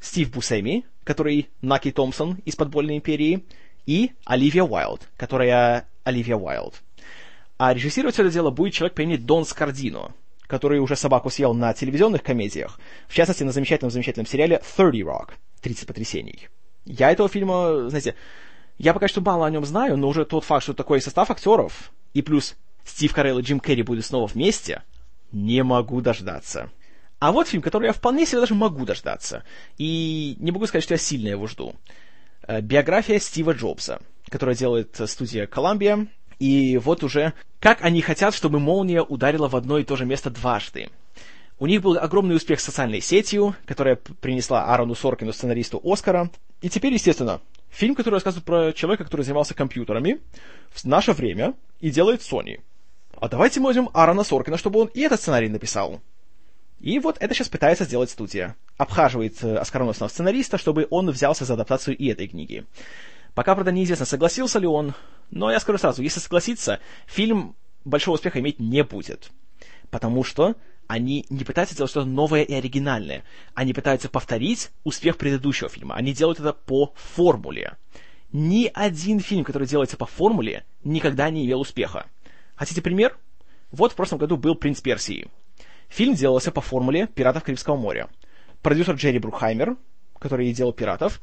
Стив 0.00 0.32
Бусеми, 0.32 0.86
который 1.04 1.50
Наки 1.62 1.92
Томпсон 1.92 2.40
из 2.44 2.56
«Подпольной 2.56 2.96
империи», 2.96 3.44
и 3.86 4.10
Оливия 4.24 4.64
Уайлд, 4.64 5.08
которая 5.16 5.86
Оливия 6.02 6.34
Уайлд. 6.34 6.82
А 7.58 7.72
режиссировать 7.72 8.18
это 8.18 8.30
дело 8.30 8.50
будет 8.50 8.74
человек 8.74 8.94
по 8.94 9.02
имени 9.02 9.16
Дон 9.16 9.44
Скардино, 9.44 10.12
который 10.46 10.78
уже 10.78 10.96
собаку 10.96 11.30
съел 11.30 11.54
на 11.54 11.72
телевизионных 11.72 12.22
комедиях, 12.22 12.78
в 13.08 13.14
частности, 13.14 13.44
на 13.44 13.52
замечательном-замечательном 13.52 14.26
сериале 14.26 14.62
«30 14.76 15.00
Rock» 15.02 15.30
«30 15.62 15.86
потрясений». 15.86 16.48
Я 16.84 17.10
этого 17.10 17.28
фильма, 17.28 17.88
знаете, 17.88 18.14
я 18.78 18.92
пока 18.92 19.08
что 19.08 19.20
мало 19.22 19.46
о 19.46 19.50
нем 19.50 19.64
знаю, 19.64 19.96
но 19.96 20.08
уже 20.08 20.24
тот 20.24 20.44
факт, 20.44 20.62
что 20.62 20.74
такой 20.74 21.00
состав 21.00 21.30
актеров, 21.30 21.92
и 22.14 22.22
плюс 22.22 22.56
Стив 22.84 23.12
Карелл 23.12 23.38
и 23.38 23.42
Джим 23.42 23.58
Керри 23.58 23.82
будут 23.82 24.04
снова 24.04 24.26
вместе, 24.26 24.82
не 25.32 25.62
могу 25.64 26.00
дождаться. 26.00 26.70
А 27.18 27.32
вот 27.32 27.48
фильм, 27.48 27.62
который 27.62 27.86
я 27.86 27.92
вполне 27.92 28.26
себе 28.26 28.40
даже 28.40 28.54
могу 28.54 28.84
дождаться. 28.84 29.42
И 29.78 30.36
не 30.38 30.52
могу 30.52 30.66
сказать, 30.66 30.84
что 30.84 30.94
я 30.94 30.98
сильно 30.98 31.28
его 31.28 31.46
жду. 31.46 31.74
Э, 32.46 32.60
биография 32.60 33.18
Стива 33.18 33.52
Джобса, 33.52 34.00
которая 34.28 34.54
делает 34.54 35.00
студия 35.06 35.46
Columbia, 35.46 36.06
и 36.38 36.78
вот 36.78 37.02
уже 37.02 37.32
как 37.60 37.82
они 37.82 38.02
хотят, 38.02 38.34
чтобы 38.34 38.58
молния 38.58 39.02
ударила 39.02 39.48
в 39.48 39.56
одно 39.56 39.78
и 39.78 39.84
то 39.84 39.96
же 39.96 40.04
место 40.04 40.30
дважды. 40.30 40.90
У 41.58 41.66
них 41.66 41.80
был 41.80 41.96
огромный 41.98 42.36
успех 42.36 42.60
с 42.60 42.64
социальной 42.64 43.00
сетью, 43.00 43.56
которая 43.64 43.96
принесла 43.96 44.66
Аарону 44.66 44.94
Соркину, 44.94 45.32
сценаристу 45.32 45.80
Оскара. 45.82 46.30
И 46.60 46.68
теперь, 46.68 46.92
естественно, 46.92 47.40
фильм, 47.70 47.94
который 47.94 48.16
рассказывает 48.16 48.44
про 48.44 48.72
человека, 48.72 49.04
который 49.04 49.22
занимался 49.22 49.54
компьютерами 49.54 50.20
в 50.70 50.84
наше 50.84 51.12
время 51.12 51.54
и 51.80 51.90
делает 51.90 52.20
Sony. 52.20 52.60
А 53.18 53.28
давайте 53.28 53.60
мы 53.60 53.66
возьмем 53.66 53.88
Аарона 53.94 54.22
Соркина, 54.22 54.58
чтобы 54.58 54.80
он 54.80 54.88
и 54.88 55.00
этот 55.00 55.20
сценарий 55.20 55.48
написал. 55.48 56.02
И 56.78 56.98
вот 56.98 57.16
это 57.20 57.32
сейчас 57.32 57.48
пытается 57.48 57.84
сделать 57.84 58.10
студия. 58.10 58.54
Обхаживает 58.76 59.42
э, 59.42 59.56
оскароносного 59.56 60.10
сценариста, 60.10 60.58
чтобы 60.58 60.86
он 60.90 61.10
взялся 61.10 61.46
за 61.46 61.54
адаптацию 61.54 61.96
и 61.96 62.08
этой 62.08 62.28
книги. 62.28 62.66
Пока, 63.34 63.54
правда, 63.54 63.72
неизвестно, 63.72 64.04
согласился 64.04 64.58
ли 64.58 64.66
он, 64.66 64.94
но 65.30 65.50
я 65.50 65.60
скажу 65.60 65.78
сразу, 65.78 66.02
если 66.02 66.20
согласится, 66.20 66.80
фильм 67.06 67.56
большого 67.84 68.16
успеха 68.16 68.40
иметь 68.40 68.58
не 68.58 68.82
будет. 68.84 69.30
Потому 69.90 70.24
что 70.24 70.56
они 70.86 71.26
не 71.30 71.44
пытаются 71.44 71.74
сделать 71.74 71.90
что-то 71.90 72.06
новое 72.06 72.42
и 72.42 72.54
оригинальное. 72.54 73.24
Они 73.54 73.72
пытаются 73.72 74.08
повторить 74.08 74.70
успех 74.84 75.16
предыдущего 75.16 75.68
фильма. 75.68 75.94
Они 75.94 76.12
делают 76.12 76.40
это 76.40 76.52
по 76.52 76.92
формуле. 76.94 77.76
Ни 78.32 78.70
один 78.72 79.20
фильм, 79.20 79.44
который 79.44 79.66
делается 79.66 79.96
по 79.96 80.06
формуле, 80.06 80.64
никогда 80.84 81.30
не 81.30 81.44
имел 81.46 81.60
успеха. 81.60 82.06
Хотите 82.54 82.82
пример? 82.82 83.16
Вот 83.70 83.92
в 83.92 83.96
прошлом 83.96 84.18
году 84.18 84.36
был 84.36 84.54
«Принц 84.54 84.80
Персии». 84.80 85.28
Фильм 85.88 86.14
делался 86.14 86.50
по 86.50 86.60
формуле 86.60 87.06
«Пиратов 87.06 87.44
Карибского 87.44 87.76
моря». 87.76 88.08
Продюсер 88.62 88.94
Джерри 88.94 89.18
Брукхаймер, 89.18 89.76
который 90.18 90.52
делал 90.52 90.72
«Пиратов», 90.72 91.20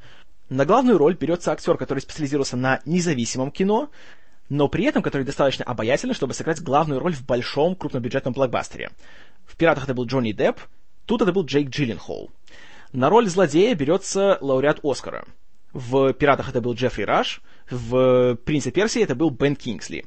на 0.49 0.65
главную 0.65 0.97
роль 0.97 1.15
берется 1.15 1.51
актер, 1.51 1.77
который 1.77 1.99
специализировался 1.99 2.57
на 2.57 2.81
независимом 2.85 3.51
кино, 3.51 3.89
но 4.49 4.67
при 4.67 4.85
этом 4.85 5.01
который 5.01 5.23
достаточно 5.23 5.65
обаятельный, 5.65 6.13
чтобы 6.13 6.33
сыграть 6.33 6.61
главную 6.61 6.99
роль 6.99 7.13
в 7.13 7.25
большом 7.25 7.75
крупнобюджетном 7.75 8.33
блокбастере. 8.33 8.91
В 9.45 9.55
«Пиратах» 9.55 9.85
это 9.85 9.93
был 9.93 10.05
Джонни 10.05 10.31
Депп, 10.31 10.59
тут 11.05 11.21
это 11.21 11.31
был 11.31 11.45
Джейк 11.45 11.69
Джилленхол. 11.69 12.31
На 12.91 13.09
роль 13.09 13.27
злодея 13.27 13.73
берется 13.73 14.37
лауреат 14.41 14.79
Оскара. 14.83 15.25
В 15.71 16.13
«Пиратах» 16.13 16.49
это 16.49 16.61
был 16.61 16.73
Джеффри 16.75 17.03
Раш, 17.03 17.41
в 17.69 18.35
«Принце 18.45 18.71
Персии» 18.71 19.01
это 19.01 19.15
был 19.15 19.31
Бен 19.31 19.55
Кингсли. 19.55 20.05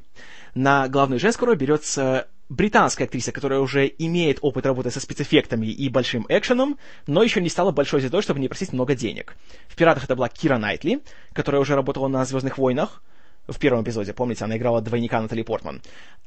На 0.54 0.88
главную 0.88 1.18
женскую 1.18 1.48
роль 1.48 1.56
берется 1.56 2.28
британская 2.48 3.04
актриса, 3.04 3.32
которая 3.32 3.60
уже 3.60 3.86
имеет 3.98 4.38
опыт 4.40 4.66
работы 4.66 4.90
со 4.90 5.00
спецэффектами 5.00 5.66
и 5.66 5.88
большим 5.88 6.26
экшеном, 6.28 6.78
но 7.06 7.22
еще 7.22 7.40
не 7.40 7.48
стала 7.48 7.72
большой 7.72 8.00
звездой, 8.00 8.22
чтобы 8.22 8.40
не 8.40 8.48
просить 8.48 8.72
много 8.72 8.94
денег. 8.94 9.36
В 9.68 9.76
«Пиратах» 9.76 10.04
это 10.04 10.16
была 10.16 10.28
Кира 10.28 10.58
Найтли, 10.58 11.02
которая 11.32 11.60
уже 11.60 11.74
работала 11.74 12.08
на 12.08 12.24
«Звездных 12.24 12.58
войнах», 12.58 13.02
в 13.48 13.60
первом 13.60 13.84
эпизоде, 13.84 14.12
помните, 14.12 14.44
она 14.44 14.56
играла 14.56 14.80
двойника 14.80 15.20
Натали 15.20 15.42
Портман. 15.42 15.80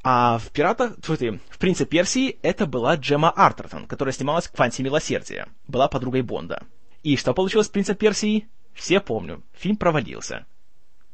А 0.04 0.38
в 0.38 0.52
«Пиратах», 0.52 0.94
смотри, 1.04 1.40
в 1.50 1.58
«Принце 1.58 1.86
Персии» 1.86 2.38
это 2.42 2.66
была 2.66 2.96
Джема 2.96 3.30
Артертон, 3.30 3.88
которая 3.88 4.14
снималась 4.14 4.48
в 4.48 4.52
«Кванте 4.52 4.84
милосердия», 4.84 5.48
была 5.68 5.90
подругой 5.90 6.22
Бонда. 6.22 6.64
И 7.04 7.18
что 7.18 7.34
получилось 7.34 7.68
с 7.68 7.70
«Принцем 7.70 7.96
Персии»? 7.96 8.48
Все 8.74 9.02
помню. 9.02 9.44
Фильм 9.54 9.76
провалился. 9.76 10.46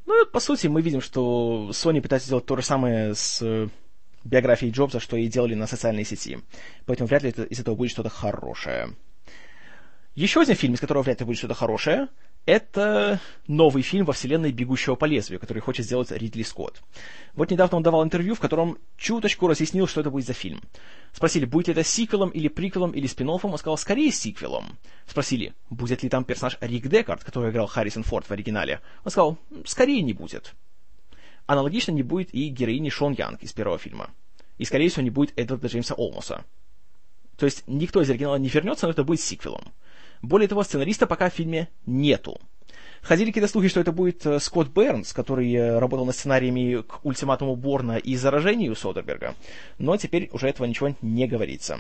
Ну 0.05 0.23
и, 0.23 0.29
по 0.29 0.39
сути, 0.39 0.67
мы 0.67 0.81
видим, 0.81 1.01
что 1.01 1.69
Sony 1.71 2.01
пытается 2.01 2.27
сделать 2.27 2.45
то 2.45 2.55
же 2.55 2.61
самое 2.61 3.15
с 3.15 3.69
биографии 4.25 4.71
Джобса, 4.71 4.99
что 4.99 5.15
и 5.15 5.27
делали 5.27 5.53
на 5.53 5.67
социальной 5.67 6.03
сети. 6.03 6.39
Поэтому 6.85 7.07
вряд 7.07 7.23
ли 7.23 7.29
это, 7.29 7.43
из 7.43 7.59
этого 7.59 7.75
будет 7.75 7.91
что-то 7.91 8.09
хорошее. 8.09 8.89
Еще 10.15 10.41
один 10.41 10.55
фильм, 10.55 10.73
из 10.73 10.79
которого 10.79 11.03
вряд 11.03 11.19
ли 11.19 11.25
будет 11.25 11.37
что-то 11.37 11.53
хорошее, 11.53 12.07
это 12.45 13.19
новый 13.47 13.81
фильм 13.81 14.05
во 14.05 14.13
вселенной 14.13 14.51
«Бегущего 14.51 14.95
по 14.95 15.05
лезвию», 15.05 15.39
который 15.39 15.59
хочет 15.59 15.85
сделать 15.85 16.11
Ридли 16.11 16.43
Скотт. 16.43 16.81
Вот 17.33 17.49
недавно 17.49 17.77
он 17.77 17.83
давал 17.83 18.03
интервью, 18.03 18.35
в 18.35 18.39
котором 18.39 18.77
чуточку 18.97 19.47
разъяснил, 19.47 19.87
что 19.87 20.01
это 20.01 20.11
будет 20.11 20.27
за 20.27 20.33
фильм. 20.33 20.61
Спросили, 21.11 21.45
будет 21.45 21.67
ли 21.67 21.73
это 21.73 21.83
сиквелом 21.83 22.29
или 22.29 22.47
приквелом 22.47 22.91
или 22.91 23.07
спин 23.07 23.29
Он 23.29 23.57
сказал, 23.57 23.77
скорее 23.77 24.11
сиквелом. 24.11 24.77
Спросили, 25.07 25.53
будет 25.69 26.03
ли 26.03 26.09
там 26.09 26.23
персонаж 26.23 26.57
Рик 26.61 26.87
Декард, 26.87 27.23
который 27.23 27.49
играл 27.49 27.67
Харрисон 27.67 28.03
Форд 28.03 28.27
в 28.27 28.31
оригинале. 28.31 28.79
Он 29.03 29.11
сказал, 29.11 29.37
скорее 29.65 30.01
не 30.01 30.13
будет. 30.13 30.53
Аналогично 31.45 31.91
не 31.91 32.03
будет 32.03 32.33
и 32.33 32.49
героини 32.49 32.89
Шон 32.89 33.13
Янг 33.13 33.43
из 33.43 33.53
первого 33.53 33.77
фильма. 33.77 34.09
И, 34.57 34.65
скорее 34.65 34.89
всего, 34.89 35.03
не 35.03 35.09
будет 35.09 35.37
Эдварда 35.37 35.67
Джеймса 35.67 35.93
Олмоса. 35.95 36.45
То 37.37 37.45
есть 37.45 37.63
никто 37.67 38.01
из 38.01 38.09
оригинала 38.09 38.37
не 38.37 38.47
вернется, 38.47 38.85
но 38.85 38.91
это 38.91 39.03
будет 39.03 39.21
сиквелом. 39.21 39.73
Более 40.21 40.47
того, 40.47 40.63
сценариста 40.63 41.07
пока 41.07 41.29
в 41.29 41.33
фильме 41.33 41.69
нету. 41.85 42.39
Ходили 43.01 43.27
какие-то 43.27 43.51
слухи, 43.51 43.67
что 43.67 43.79
это 43.79 43.91
будет 43.91 44.25
э, 44.25 44.39
Скотт 44.39 44.69
Бернс, 44.69 45.13
который 45.13 45.53
э, 45.53 45.77
работал 45.77 46.07
над 46.07 46.15
сценариями 46.15 46.81
к 46.81 47.05
ультиматуму 47.05 47.55
Борна 47.55 47.97
и 47.97 48.15
заражению 48.15 48.75
Содерберга, 48.75 49.35
но 49.77 49.95
теперь 49.97 50.29
уже 50.31 50.47
этого 50.47 50.65
ничего 50.65 50.95
не 51.03 51.27
говорится. 51.27 51.79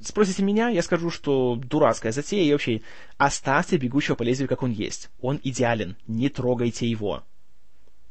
Спросите 0.00 0.44
меня, 0.44 0.68
я 0.68 0.82
скажу, 0.82 1.10
что 1.10 1.56
дурацкая 1.56 2.12
затея, 2.12 2.44
и 2.44 2.52
вообще 2.52 2.82
оставьте 3.18 3.78
бегущего 3.78 4.14
по 4.14 4.22
лезвию, 4.22 4.48
как 4.48 4.62
он 4.62 4.70
есть. 4.70 5.10
Он 5.20 5.40
идеален, 5.42 5.96
не 6.06 6.28
трогайте 6.28 6.86
его. 6.86 7.24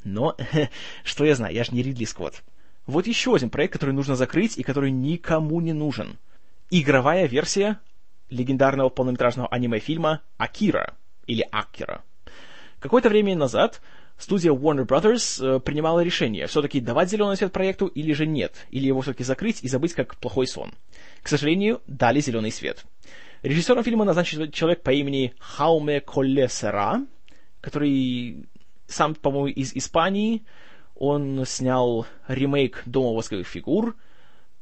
Но, 0.04 0.36
что 1.04 1.26
я 1.26 1.36
знаю, 1.36 1.54
я 1.54 1.64
же 1.64 1.74
не 1.74 1.84
Ридли 1.84 2.06
Скотт. 2.06 2.44
Вот 2.86 3.06
еще 3.08 3.36
один 3.36 3.50
проект, 3.50 3.74
который 3.74 3.92
нужно 3.92 4.16
закрыть 4.16 4.58
и 4.58 4.64
который 4.64 4.92
никому 4.92 5.62
не 5.62 5.74
нужен. 5.74 6.18
Игровая 6.72 7.28
версия 7.28 7.80
легендарного 8.30 8.90
полнометражного 8.90 9.48
аниме-фильма 9.50 10.22
«Акира» 10.38 10.96
или 11.28 11.48
«Акира». 11.52 12.04
Какое-то 12.80 13.10
время 13.10 13.36
назад 13.36 13.82
студия 14.18 14.52
Warner 14.52 14.86
Brothers 14.86 15.44
э, 15.44 15.60
принимала 15.60 16.02
решение, 16.02 16.48
все-таки 16.48 16.80
давать 16.80 17.10
зеленый 17.10 17.38
свет 17.38 17.52
проекту 17.52 17.88
или 17.88 18.14
же 18.14 18.26
нет, 18.26 18.68
или 18.72 18.88
его 18.88 19.02
все-таки 19.02 19.24
закрыть 19.24 19.64
и 19.64 19.68
забыть 19.68 19.94
как 19.94 20.16
плохой 20.18 20.48
сон. 20.48 20.74
К 21.22 21.28
сожалению, 21.28 21.82
дали 21.88 22.22
зеленый 22.22 22.52
свет. 22.52 22.86
Режиссером 23.42 23.84
фильма 23.84 24.06
назначен 24.06 24.52
человек 24.52 24.82
по 24.82 24.92
имени 24.92 25.34
Хауме 25.40 26.02
Коллесера, 26.02 27.06
который 27.62 28.46
сам, 28.90 29.16
по-моему, 29.16 29.48
из 29.48 29.74
Испании. 29.76 30.44
Он 30.96 31.46
снял 31.46 32.06
ремейк 32.28 32.84
«Дома 32.86 33.16
восковых 33.16 33.48
фигур», 33.48 33.96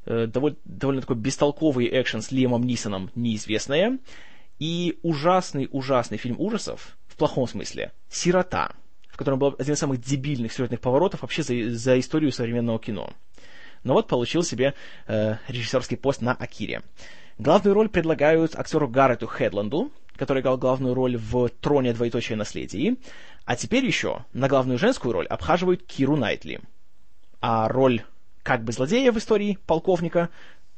Э, 0.08 0.26
довольно, 0.26 0.58
довольно 0.64 1.02
такой 1.02 1.18
бестолковый 1.18 1.90
экшен 1.92 2.22
с 2.22 2.32
Лиамом 2.32 2.64
Нисоном 2.64 3.12
«Неизвестное», 3.16 4.00
и 4.58 4.98
ужасный-ужасный 5.04 6.18
фильм 6.18 6.40
ужасов, 6.40 6.98
в 7.08 7.18
плохом 7.18 7.46
смысле, 7.46 7.92
«Сирота», 8.10 8.72
в 9.10 9.18
котором 9.18 9.38
был 9.38 9.54
один 9.60 9.74
из 9.74 9.80
самых 9.80 10.00
дебильных 10.00 10.54
сюжетных 10.54 10.80
поворотов 10.80 11.24
вообще 11.24 11.44
за, 11.44 11.72
за 11.72 12.00
историю 12.00 12.32
современного 12.32 12.80
кино. 12.80 13.12
Но 13.84 13.94
вот 13.94 14.08
получил 14.08 14.44
себе 14.44 14.76
э, 15.08 15.36
режиссерский 15.50 15.98
пост 15.98 16.22
на 16.22 16.32
Акире. 16.32 16.84
Главную 17.38 17.74
роль 17.74 17.90
предлагают 17.90 18.56
актеру 18.56 18.88
Гаррету 18.88 19.28
Хедланду, 19.28 19.92
который 20.16 20.42
играл 20.42 20.58
главную 20.58 20.94
роль 20.94 21.18
в 21.18 21.50
«Троне 21.50 21.94
двоеточие 21.94 22.38
наследии», 22.38 22.96
а 23.48 23.56
теперь 23.56 23.86
еще 23.86 24.26
на 24.34 24.50
главную 24.50 24.78
женскую 24.78 25.14
роль 25.14 25.26
обхаживают 25.26 25.82
Киру 25.84 26.18
Найтли. 26.18 26.60
А 27.40 27.70
роль 27.70 28.04
как 28.44 28.66
бы 28.66 28.74
злодея 28.74 29.14
в 29.14 29.18
истории 29.18 29.58
полковника 29.66 30.30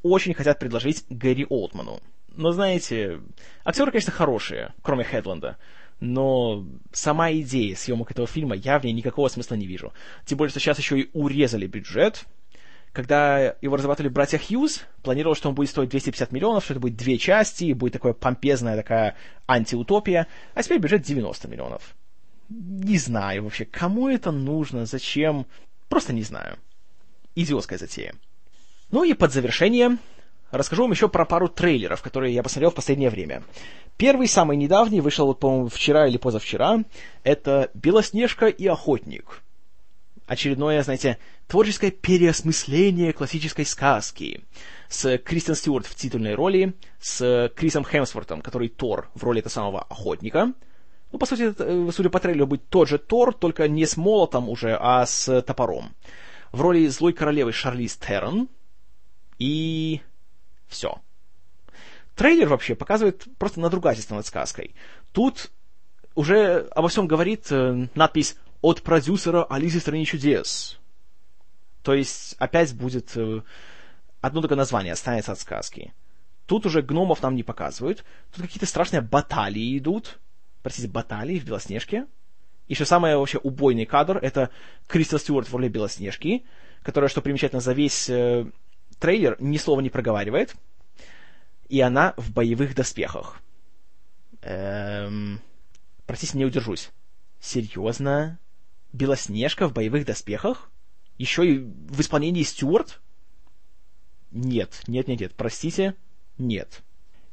очень 0.04 0.36
хотят 0.36 0.60
предложить 0.60 1.04
Гэри 1.10 1.48
Олдману. 1.50 2.00
Но 2.36 2.52
знаете, 2.52 3.22
актеры, 3.66 3.92
конечно, 3.92 4.12
хорошие, 4.12 4.76
кроме 4.84 5.04
Хедланда, 5.04 5.58
но 6.00 6.64
сама 6.92 7.32
идея 7.34 7.76
съемок 7.76 8.12
этого 8.12 8.28
фильма, 8.28 8.56
я 8.56 8.78
в 8.78 8.84
ней 8.84 8.94
никакого 8.94 9.30
смысла 9.30 9.56
не 9.56 9.66
вижу. 9.66 9.92
Тем 10.26 10.38
более, 10.38 10.52
что 10.52 10.60
сейчас 10.60 10.78
еще 10.78 11.00
и 11.00 11.10
урезали 11.14 11.66
бюджет. 11.66 12.26
Когда 12.92 13.56
его 13.62 13.78
разрабатывали 13.78 14.10
братья 14.10 14.38
Хьюз, 14.38 14.84
планировалось, 15.02 15.40
что 15.40 15.50
он 15.50 15.56
будет 15.56 15.70
стоить 15.72 15.90
250 15.90 16.32
миллионов, 16.32 16.66
что 16.66 16.74
это 16.74 16.82
будет 16.82 16.98
две 16.98 17.18
части, 17.18 17.74
будет 17.74 17.94
такая 17.94 18.14
помпезная 18.14 18.78
такая 18.78 19.16
антиутопия, 19.48 20.28
а 20.54 20.62
теперь 20.62 20.78
бюджет 20.78 21.02
90 21.02 21.48
миллионов. 21.48 21.96
Не 22.50 22.98
знаю 22.98 23.44
вообще, 23.44 23.66
кому 23.66 24.10
это 24.10 24.32
нужно, 24.32 24.86
зачем, 24.86 25.46
просто 25.88 26.14
не 26.14 26.24
знаю 26.24 26.58
идиотская 27.36 27.78
затея. 27.78 28.16
Ну 28.92 29.04
и 29.04 29.14
под 29.14 29.32
завершение 29.32 29.98
расскажу 30.52 30.84
вам 30.84 30.92
еще 30.92 31.10
про 31.10 31.26
пару 31.26 31.48
трейлеров, 31.48 32.02
которые 32.02 32.34
я 32.34 32.44
посмотрел 32.44 32.72
в 32.72 32.76
последнее 32.76 33.10
время. 33.10 33.44
Первый, 33.98 34.28
самый 34.28 34.58
недавний, 34.58 35.02
вышел, 35.02 35.28
вот, 35.28 35.40
по-моему, 35.40 35.68
вчера 35.68 36.08
или 36.08 36.18
позавчера. 36.18 36.84
Это 37.24 37.70
«Белоснежка 37.74 38.48
и 38.48 38.66
охотник». 38.66 39.42
Очередное, 40.26 40.82
знаете, 40.84 41.18
творческое 41.48 41.92
переосмысление 41.92 43.14
классической 43.14 43.66
сказки. 43.66 44.42
С 44.88 45.18
Кристен 45.18 45.56
Стюарт 45.56 45.88
в 45.88 45.96
титульной 45.96 46.36
роли, 46.36 46.74
с 47.02 47.52
Крисом 47.56 47.84
Хемсвортом, 47.84 48.42
который 48.42 48.70
Тор 48.70 49.10
в 49.16 49.24
роли 49.24 49.40
этого 49.40 49.52
самого 49.52 49.82
охотника. 49.84 50.54
Ну, 51.12 51.20
по 51.20 51.26
сути, 51.26 51.54
э, 51.58 51.90
судя 51.92 52.10
по 52.10 52.20
трейлеру, 52.20 52.48
будет 52.48 52.70
тот 52.70 52.88
же 52.88 52.98
Тор, 52.98 53.34
только 53.34 53.68
не 53.68 53.86
с 53.86 53.98
молотом 53.98 54.50
уже, 54.50 54.78
а 54.80 55.06
с 55.06 55.42
топором 55.42 55.92
в 56.52 56.62
роли 56.62 56.88
злой 56.88 57.14
королевы 57.14 57.52
Шарлиз 57.52 57.98
Террен. 57.98 58.48
И 59.38 60.02
все. 60.68 61.00
Трейлер 62.16 62.50
вообще 62.50 62.76
показывает 62.76 63.26
просто 63.38 63.60
надругательство 63.60 64.16
над 64.16 64.26
сказкой. 64.26 64.76
Тут 65.14 65.52
уже 66.16 66.68
обо 66.72 66.90
всем 66.90 67.08
говорит 67.08 67.52
э, 67.52 67.88
надпись 67.96 68.36
«От 68.62 68.82
продюсера 68.82 69.46
Алисы 69.46 69.80
в 69.80 69.82
стране 69.82 70.04
чудес». 70.04 70.78
То 71.82 71.94
есть 71.94 72.36
опять 72.40 72.76
будет 72.76 73.16
э, 73.16 73.42
одно 74.20 74.42
только 74.42 74.58
название 74.58 74.94
останется 74.94 75.32
от 75.32 75.40
сказки. 75.40 75.94
Тут 76.46 76.66
уже 76.66 76.82
гномов 76.82 77.22
нам 77.22 77.36
не 77.36 77.44
показывают. 77.44 78.04
Тут 78.34 78.44
какие-то 78.44 78.66
страшные 78.66 79.02
баталии 79.02 79.78
идут. 79.78 80.20
Простите, 80.62 80.88
баталии 80.88 81.40
в 81.40 81.46
Белоснежке. 81.46 82.08
И 82.68 82.76
что 82.76 82.86
самое 82.86 83.18
вообще 83.18 83.40
убойный 83.40 83.86
кадр, 83.86 84.18
это 84.18 84.52
Кристал 84.88 85.20
Стюарт 85.20 85.50
в 85.50 85.54
роли 85.56 85.70
Белоснежки, 85.70 86.46
которая, 86.84 87.10
что 87.10 87.22
примечательно, 87.22 87.62
за 87.62 87.74
весь 87.74 88.10
э, 88.10 88.46
трейлер 89.00 89.38
ни 89.40 89.58
слова 89.58 89.82
не 89.82 89.90
проговаривает, 89.90 90.56
и 91.68 91.82
она 91.82 92.14
в 92.18 92.32
боевых 92.32 92.76
доспехах. 92.76 93.42
Эм, 94.42 95.42
простите, 96.06 96.38
не 96.38 96.46
удержусь. 96.46 96.92
Серьезно? 97.40 98.40
Белоснежка 98.94 99.68
в 99.68 99.74
боевых 99.74 100.06
доспехах? 100.06 100.70
Еще 101.18 101.48
и 101.48 101.58
в 101.58 102.00
исполнении 102.00 102.44
Стюарт? 102.44 103.02
Нет, 104.32 104.82
нет, 104.88 105.08
нет, 105.08 105.20
нет, 105.20 105.34
простите, 105.36 105.96
нет. 106.38 106.82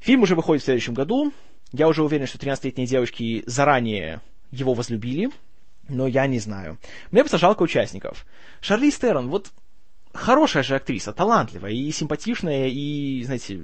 Фильм 0.00 0.22
уже 0.22 0.34
выходит 0.34 0.62
в 0.62 0.64
следующем 0.64 0.94
году. 0.94 1.32
Я 1.72 1.88
уже 1.88 2.02
уверен, 2.02 2.26
что 2.26 2.38
13-летние 2.38 2.86
девочки 2.86 3.42
заранее 3.46 4.20
его 4.50 4.74
возлюбили, 4.74 5.30
но 5.88 6.06
я 6.06 6.26
не 6.26 6.38
знаю. 6.38 6.78
Мне 7.10 7.22
просто 7.22 7.38
жалко 7.38 7.62
участников. 7.62 8.26
Шарли 8.60 8.90
Стерон, 8.90 9.28
вот 9.28 9.50
хорошая 10.12 10.62
же 10.62 10.76
актриса, 10.76 11.12
талантливая 11.12 11.72
и 11.72 11.90
симпатичная, 11.90 12.68
и, 12.68 13.22
знаете, 13.24 13.60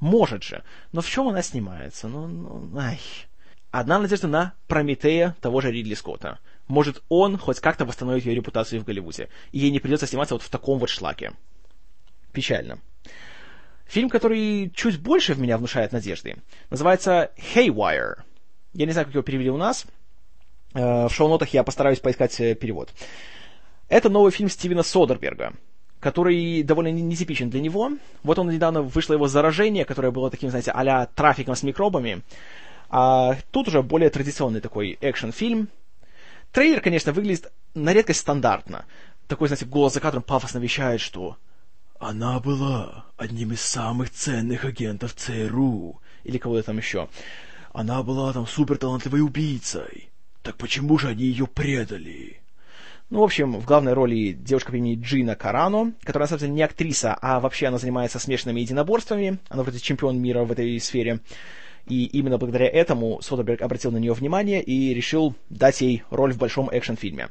может 0.00 0.42
же. 0.42 0.62
Но 0.92 1.00
в 1.00 1.08
чем 1.08 1.28
она 1.28 1.42
снимается? 1.42 2.08
Ну, 2.08 2.26
ну, 2.26 2.78
ай. 2.78 3.00
Одна 3.70 3.98
надежда 3.98 4.28
на 4.28 4.54
Прометея 4.68 5.36
того 5.40 5.60
же 5.60 5.72
Ридли 5.72 5.94
Скотта. 5.94 6.38
Может, 6.68 7.02
он 7.08 7.36
хоть 7.36 7.60
как-то 7.60 7.84
восстановит 7.84 8.24
ее 8.24 8.34
репутацию 8.34 8.80
в 8.80 8.84
Голливуде, 8.84 9.28
и 9.52 9.58
ей 9.58 9.70
не 9.70 9.80
придется 9.80 10.06
сниматься 10.06 10.34
вот 10.34 10.42
в 10.42 10.48
таком 10.48 10.78
вот 10.78 10.88
шлаке. 10.88 11.32
Печально. 12.32 12.78
Фильм, 13.86 14.08
который 14.08 14.70
чуть 14.74 15.00
больше 15.00 15.34
в 15.34 15.40
меня 15.40 15.58
внушает 15.58 15.92
надежды, 15.92 16.36
называется 16.70 17.30
«Haywire». 17.54 18.22
Я 18.72 18.86
не 18.86 18.92
знаю, 18.92 19.06
как 19.06 19.14
его 19.14 19.22
перевели 19.22 19.50
у 19.50 19.56
нас. 19.56 19.86
Э, 20.74 21.06
в 21.06 21.10
шоу-нотах 21.10 21.50
я 21.50 21.62
постараюсь 21.62 22.00
поискать 22.00 22.38
э, 22.40 22.54
перевод. 22.54 22.90
Это 23.88 24.08
новый 24.08 24.32
фильм 24.32 24.48
Стивена 24.48 24.82
Содерберга, 24.82 25.52
который 26.00 26.62
довольно 26.62 26.90
нетипичен 26.90 27.50
для 27.50 27.60
него. 27.60 27.92
Вот 28.22 28.38
он 28.38 28.50
недавно 28.50 28.82
вышло 28.82 29.12
его 29.12 29.28
«Заражение», 29.28 29.84
которое 29.84 30.10
было 30.10 30.30
таким, 30.30 30.50
знаете, 30.50 30.72
а 30.72 31.06
трафиком 31.06 31.54
с 31.54 31.62
микробами. 31.62 32.22
А 32.88 33.36
тут 33.50 33.68
уже 33.68 33.82
более 33.82 34.10
традиционный 34.10 34.60
такой 34.60 34.98
экшен-фильм. 35.00 35.68
Трейлер, 36.52 36.80
конечно, 36.80 37.12
выглядит 37.12 37.52
на 37.74 37.92
редкость 37.92 38.20
стандартно. 38.20 38.84
Такой, 39.28 39.48
знаете, 39.48 39.66
голос 39.66 39.94
за 39.94 40.00
кадром 40.00 40.22
пафосно 40.22 40.58
вещает, 40.58 41.00
что 41.00 41.36
«Она 41.98 42.40
была 42.40 43.06
одним 43.16 43.52
из 43.52 43.60
самых 43.60 44.10
ценных 44.10 44.64
агентов 44.64 45.14
ЦРУ» 45.14 46.00
или 46.24 46.38
кого-то 46.38 46.64
там 46.64 46.78
еще. 46.78 47.08
Она 47.72 48.02
была 48.02 48.32
там 48.32 48.46
супер 48.46 48.78
талантливой 48.78 49.20
убийцей. 49.20 50.10
Так 50.42 50.56
почему 50.56 50.98
же 50.98 51.08
они 51.08 51.24
ее 51.24 51.46
предали? 51.46 52.40
Ну, 53.10 53.20
в 53.20 53.24
общем, 53.24 53.52
в 53.60 53.64
главной 53.64 53.92
роли 53.92 54.32
девушка 54.32 54.72
по 54.72 54.76
имени 54.76 55.00
Джина 55.00 55.36
Карано, 55.36 55.92
которая, 56.02 56.24
на 56.24 56.28
самом 56.28 56.40
деле, 56.40 56.52
не 56.52 56.62
актриса, 56.62 57.14
а 57.20 57.38
вообще 57.38 57.66
она 57.66 57.78
занимается 57.78 58.18
смешанными 58.18 58.60
единоборствами. 58.60 59.38
Она 59.48 59.62
вроде 59.62 59.78
чемпион 59.78 60.20
мира 60.20 60.44
в 60.44 60.52
этой 60.52 60.80
сфере. 60.80 61.20
И 61.86 62.06
именно 62.06 62.38
благодаря 62.38 62.66
этому 62.66 63.20
Содерберг 63.20 63.60
обратил 63.60 63.92
на 63.92 63.98
нее 63.98 64.14
внимание 64.14 64.62
и 64.62 64.94
решил 64.94 65.34
дать 65.50 65.80
ей 65.82 66.02
роль 66.10 66.32
в 66.32 66.38
большом 66.38 66.70
экшн-фильме. 66.70 67.28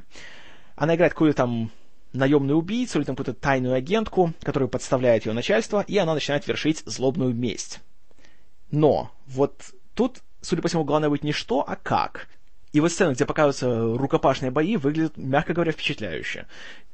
Она 0.76 0.94
играет 0.94 1.12
какую-то 1.12 1.36
там 1.36 1.70
наемную 2.14 2.58
убийцу 2.58 2.98
или 2.98 3.04
там 3.04 3.16
какую-то 3.16 3.38
тайную 3.38 3.74
агентку, 3.74 4.32
которую 4.42 4.68
подставляет 4.68 5.26
ее 5.26 5.32
начальство, 5.32 5.84
и 5.86 5.98
она 5.98 6.14
начинает 6.14 6.46
вершить 6.46 6.82
злобную 6.86 7.34
месть. 7.34 7.80
Но 8.70 9.10
вот 9.26 9.74
тут, 9.94 10.18
судя 10.40 10.62
по 10.62 10.68
всему, 10.68 10.84
главное 10.84 11.10
быть 11.10 11.24
не 11.24 11.32
что, 11.32 11.64
а 11.66 11.76
как. 11.76 12.28
И 12.72 12.80
вот 12.80 12.90
сцена, 12.90 13.12
где 13.12 13.26
показываются 13.26 13.98
рукопашные 13.98 14.50
бои, 14.50 14.76
выглядит, 14.76 15.16
мягко 15.16 15.52
говоря, 15.52 15.72
впечатляюще. 15.72 16.46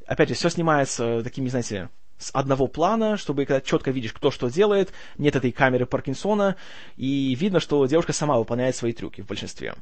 Опять 0.07 0.29
же, 0.29 0.35
все 0.35 0.51
снимается 0.51 1.23
такими, 1.23 1.49
знаете, 1.49 1.89
с 2.19 2.31
одного 2.35 2.67
плана, 2.67 3.17
чтобы 3.17 3.47
когда 3.47 3.61
четко 3.61 3.91
видишь, 3.91 4.13
кто 4.13 4.31
что 4.31 4.51
делает, 4.51 4.93
нет 5.17 5.37
этой 5.37 5.53
камеры 5.53 5.87
Паркинсона, 5.87 6.57
и 6.97 7.35
видно, 7.35 7.61
что 7.61 7.87
девушка 7.87 8.13
сама 8.13 8.39
выполняет 8.39 8.77
свои 8.77 8.93
трюки 8.93 9.23
в 9.23 9.27
большинстве. 9.27 9.75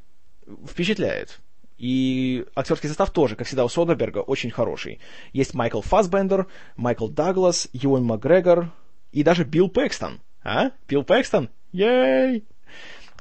Впечатляет. 0.68 1.40
И 1.78 2.44
актерский 2.56 2.88
состав 2.88 3.10
тоже, 3.10 3.36
как 3.36 3.46
всегда 3.46 3.64
у 3.64 3.68
Содерберга, 3.68 4.18
очень 4.18 4.50
хороший. 4.50 4.98
Есть 5.32 5.54
Майкл 5.54 5.80
Фассбендер, 5.80 6.48
Майкл 6.76 7.08
Даглас, 7.08 7.68
Юэн 7.72 8.04
Макгрегор 8.04 8.72
и 9.12 9.22
даже 9.22 9.44
Билл 9.44 9.68
Пэкстон. 9.68 10.20
А? 10.42 10.72
Билл 10.88 11.04
Пэкстон? 11.04 11.48
Ей! 11.72 12.44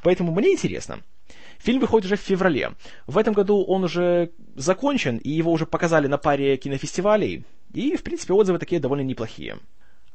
Поэтому 0.04 0.34
мне 0.34 0.54
интересно. 0.54 1.02
Фильм 1.60 1.80
выходит 1.80 2.06
уже 2.06 2.17
в 2.17 2.22
феврале. 2.22 2.74
В 3.06 3.17
этом 3.17 3.34
году 3.34 3.63
он 3.63 3.84
уже 3.84 4.32
закончен, 4.56 5.17
и 5.17 5.30
его 5.30 5.52
уже 5.52 5.65
показали 5.65 6.08
на 6.08 6.17
паре 6.17 6.58
кинофестивалей. 6.58 7.46
И, 7.74 7.96
в 7.96 8.04
принципе, 8.04 8.34
отзывы 8.34 8.60
такие 8.60 8.80
довольно 8.80 9.04
неплохие. 9.04 9.58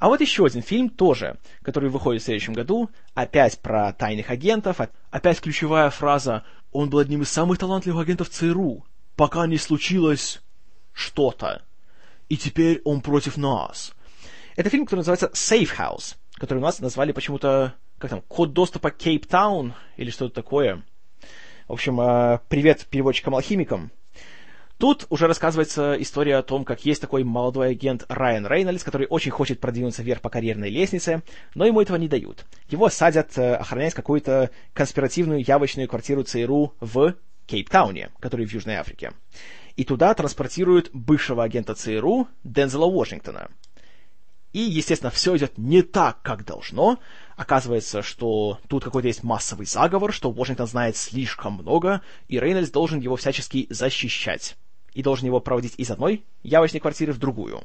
А 0.02 0.08
вот 0.08 0.20
еще 0.20 0.44
один 0.44 0.62
фильм 0.62 0.88
тоже, 0.88 1.38
который 1.62 1.88
выходит 1.88 2.22
в 2.22 2.24
следующем 2.24 2.54
году, 2.54 2.90
опять 3.14 3.60
про 3.60 3.92
тайных 3.92 4.30
агентов, 4.30 4.80
опять 5.12 5.40
ключевая 5.40 5.90
фраза 5.90 6.42
«Он 6.72 6.90
был 6.90 6.98
одним 6.98 7.22
из 7.22 7.28
самых 7.28 7.60
талантливых 7.60 8.02
агентов 8.02 8.28
ЦРУ, 8.28 8.84
пока 9.14 9.46
не 9.46 9.58
случилось 9.58 10.42
что-то. 10.92 11.62
И 12.28 12.36
теперь 12.36 12.82
он 12.84 13.00
против 13.00 13.36
нас». 13.36 13.92
Это 14.56 14.70
фильм, 14.70 14.86
который 14.86 15.06
называется 15.06 15.30
«Safe 15.34 15.70
House», 15.78 16.16
который 16.34 16.58
у 16.58 16.62
нас 16.62 16.80
назвали 16.80 17.12
почему-то, 17.12 17.74
как 17.98 18.10
там, 18.10 18.22
«Код 18.22 18.52
доступа 18.52 18.90
Кейптаун» 18.90 19.74
или 19.96 20.10
что-то 20.10 20.34
такое. 20.34 20.82
В 21.68 21.74
общем, 21.74 22.00
э, 22.00 22.40
привет 22.48 22.88
переводчикам-алхимикам. 22.90 23.92
Тут 24.82 25.06
уже 25.10 25.28
рассказывается 25.28 25.94
история 26.00 26.38
о 26.38 26.42
том, 26.42 26.64
как 26.64 26.84
есть 26.84 27.00
такой 27.00 27.22
молодой 27.22 27.70
агент 27.70 28.04
Райан 28.08 28.48
Рейнольдс, 28.48 28.82
который 28.82 29.06
очень 29.06 29.30
хочет 29.30 29.60
продвинуться 29.60 30.02
вверх 30.02 30.20
по 30.20 30.28
карьерной 30.28 30.70
лестнице, 30.70 31.22
но 31.54 31.64
ему 31.64 31.80
этого 31.80 31.96
не 31.98 32.08
дают. 32.08 32.44
Его 32.68 32.88
садят 32.88 33.38
э, 33.38 33.54
охранять 33.54 33.94
какую-то 33.94 34.50
конспиративную 34.72 35.44
явочную 35.46 35.86
квартиру 35.86 36.24
ЦРУ 36.24 36.74
в 36.80 37.14
Кейптауне, 37.46 38.10
который 38.18 38.44
в 38.44 38.52
Южной 38.52 38.74
Африке. 38.74 39.12
И 39.76 39.84
туда 39.84 40.12
транспортируют 40.14 40.90
бывшего 40.92 41.44
агента 41.44 41.76
ЦРУ 41.76 42.26
Дензела 42.42 42.86
Уошингтона. 42.86 43.52
И, 44.52 44.58
естественно, 44.58 45.12
все 45.12 45.36
идет 45.36 45.58
не 45.58 45.82
так, 45.82 46.22
как 46.22 46.44
должно. 46.44 46.98
Оказывается, 47.36 48.02
что 48.02 48.58
тут 48.66 48.82
какой-то 48.82 49.06
есть 49.06 49.22
массовый 49.22 49.66
заговор, 49.66 50.12
что 50.12 50.32
Вашингтон 50.32 50.66
знает 50.66 50.96
слишком 50.96 51.52
много, 51.52 52.00
и 52.26 52.40
Рейнольдс 52.40 52.72
должен 52.72 52.98
его 52.98 53.14
всячески 53.14 53.68
защищать 53.70 54.56
и 54.94 55.02
должен 55.02 55.26
его 55.26 55.40
проводить 55.40 55.74
из 55.76 55.90
одной 55.90 56.24
явочной 56.42 56.80
квартиры 56.80 57.12
в 57.12 57.18
другую. 57.18 57.62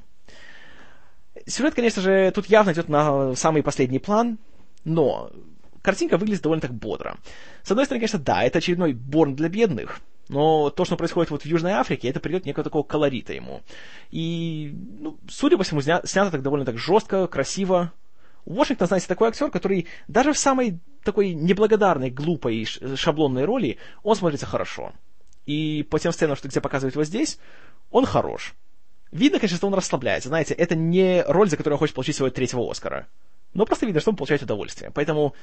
Сюжет, 1.45 1.75
конечно 1.75 2.01
же, 2.01 2.31
тут 2.31 2.47
явно 2.47 2.71
идет 2.71 2.89
на 2.89 3.35
самый 3.35 3.63
последний 3.63 3.99
план, 3.99 4.37
но 4.83 5.29
картинка 5.81 6.17
выглядит 6.17 6.41
довольно 6.41 6.61
так 6.61 6.73
бодро. 6.73 7.17
С 7.63 7.71
одной 7.71 7.85
стороны, 7.85 8.01
конечно, 8.01 8.19
да, 8.19 8.43
это 8.43 8.57
очередной 8.57 8.93
Борн 8.93 9.35
для 9.35 9.49
бедных, 9.49 10.01
но 10.29 10.69
то, 10.69 10.83
что 10.83 10.97
происходит 10.97 11.31
вот 11.31 11.43
в 11.43 11.45
Южной 11.45 11.73
Африке, 11.73 12.09
это 12.09 12.19
придет 12.19 12.45
некого 12.45 12.63
такого 12.63 12.83
колорита 12.83 13.33
ему. 13.33 13.61
И, 14.11 14.73
ну, 14.99 15.17
судя 15.29 15.57
по 15.57 15.63
всему, 15.63 15.81
снято 15.81 16.31
так 16.31 16.41
довольно 16.41 16.65
так 16.65 16.77
жестко, 16.77 17.27
красиво. 17.27 17.93
Вашингтон, 18.45 18.87
знаете, 18.87 19.07
такой 19.07 19.29
актер, 19.29 19.51
который 19.51 19.87
даже 20.07 20.33
в 20.33 20.37
самой 20.37 20.79
такой 21.03 21.33
неблагодарной, 21.33 22.09
глупой, 22.09 22.65
шаблонной 22.65 23.45
роли, 23.45 23.77
он 24.03 24.15
смотрится 24.15 24.45
хорошо. 24.45 24.93
И 25.47 25.87
по 25.89 25.97
тем 25.97 26.11
сценам, 26.11 26.35
что 26.35 26.49
где 26.49 26.61
показывают 26.61 26.93
его 26.93 27.05
здесь, 27.05 27.39
он 27.89 28.05
хорош. 28.05 28.53
Видно, 29.11 29.39
конечно, 29.39 29.57
что 29.57 29.67
он 29.67 29.73
расслабляется. 29.73 30.27
Знаете, 30.27 30.53
это 30.53 30.75
не 30.75 31.23
роль, 31.23 31.49
за 31.49 31.55
которую 31.55 31.75
он 31.75 31.79
хочет 31.79 31.95
получить 31.95 32.17
своего 32.17 32.33
третьего 32.33 32.69
Оскара. 32.69 33.07
Но 33.53 33.65
просто 33.65 33.85
видно, 33.85 34.01
что 34.01 34.11
он 34.11 34.17
получает 34.17 34.43
удовольствие. 34.43 34.91
Поэтому, 34.93 35.33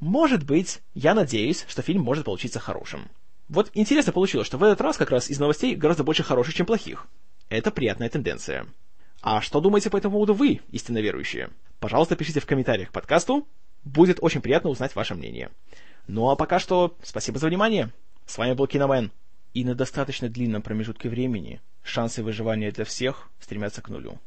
может 0.00 0.42
быть, 0.44 0.80
я 0.94 1.14
надеюсь, 1.14 1.66
что 1.68 1.82
фильм 1.82 2.02
может 2.02 2.24
получиться 2.24 2.58
хорошим. 2.58 3.10
Вот 3.50 3.70
интересно 3.74 4.12
получилось, 4.12 4.46
что 4.46 4.56
в 4.56 4.62
этот 4.62 4.80
раз 4.80 4.96
как 4.96 5.10
раз 5.10 5.28
из 5.28 5.38
новостей 5.38 5.76
гораздо 5.76 6.02
больше 6.02 6.22
хороших, 6.22 6.54
чем 6.54 6.64
плохих. 6.64 7.06
Это 7.50 7.70
приятная 7.70 8.08
тенденция. 8.08 8.66
А 9.20 9.42
что 9.42 9.60
думаете 9.60 9.90
по 9.90 9.98
этому 9.98 10.14
поводу 10.14 10.32
вы, 10.32 10.62
истинно 10.70 10.98
верующие? 10.98 11.50
Пожалуйста, 11.78 12.16
пишите 12.16 12.40
в 12.40 12.46
комментариях 12.46 12.88
к 12.88 12.92
подкасту. 12.92 13.46
Будет 13.84 14.18
очень 14.22 14.40
приятно 14.40 14.70
узнать 14.70 14.96
ваше 14.96 15.14
мнение. 15.14 15.50
Ну 16.06 16.30
а 16.30 16.36
пока 16.36 16.58
что, 16.58 16.96
спасибо 17.02 17.38
за 17.38 17.48
внимание. 17.48 17.90
С 18.24 18.38
вами 18.38 18.54
был 18.54 18.66
Киномен 18.66 19.12
и 19.54 19.64
на 19.64 19.74
достаточно 19.74 20.28
длинном 20.28 20.62
промежутке 20.62 21.08
времени 21.08 21.60
шансы 21.82 22.22
выживания 22.22 22.70
для 22.70 22.84
всех 22.84 23.30
стремятся 23.40 23.82
к 23.82 23.88
нулю. 23.88 24.18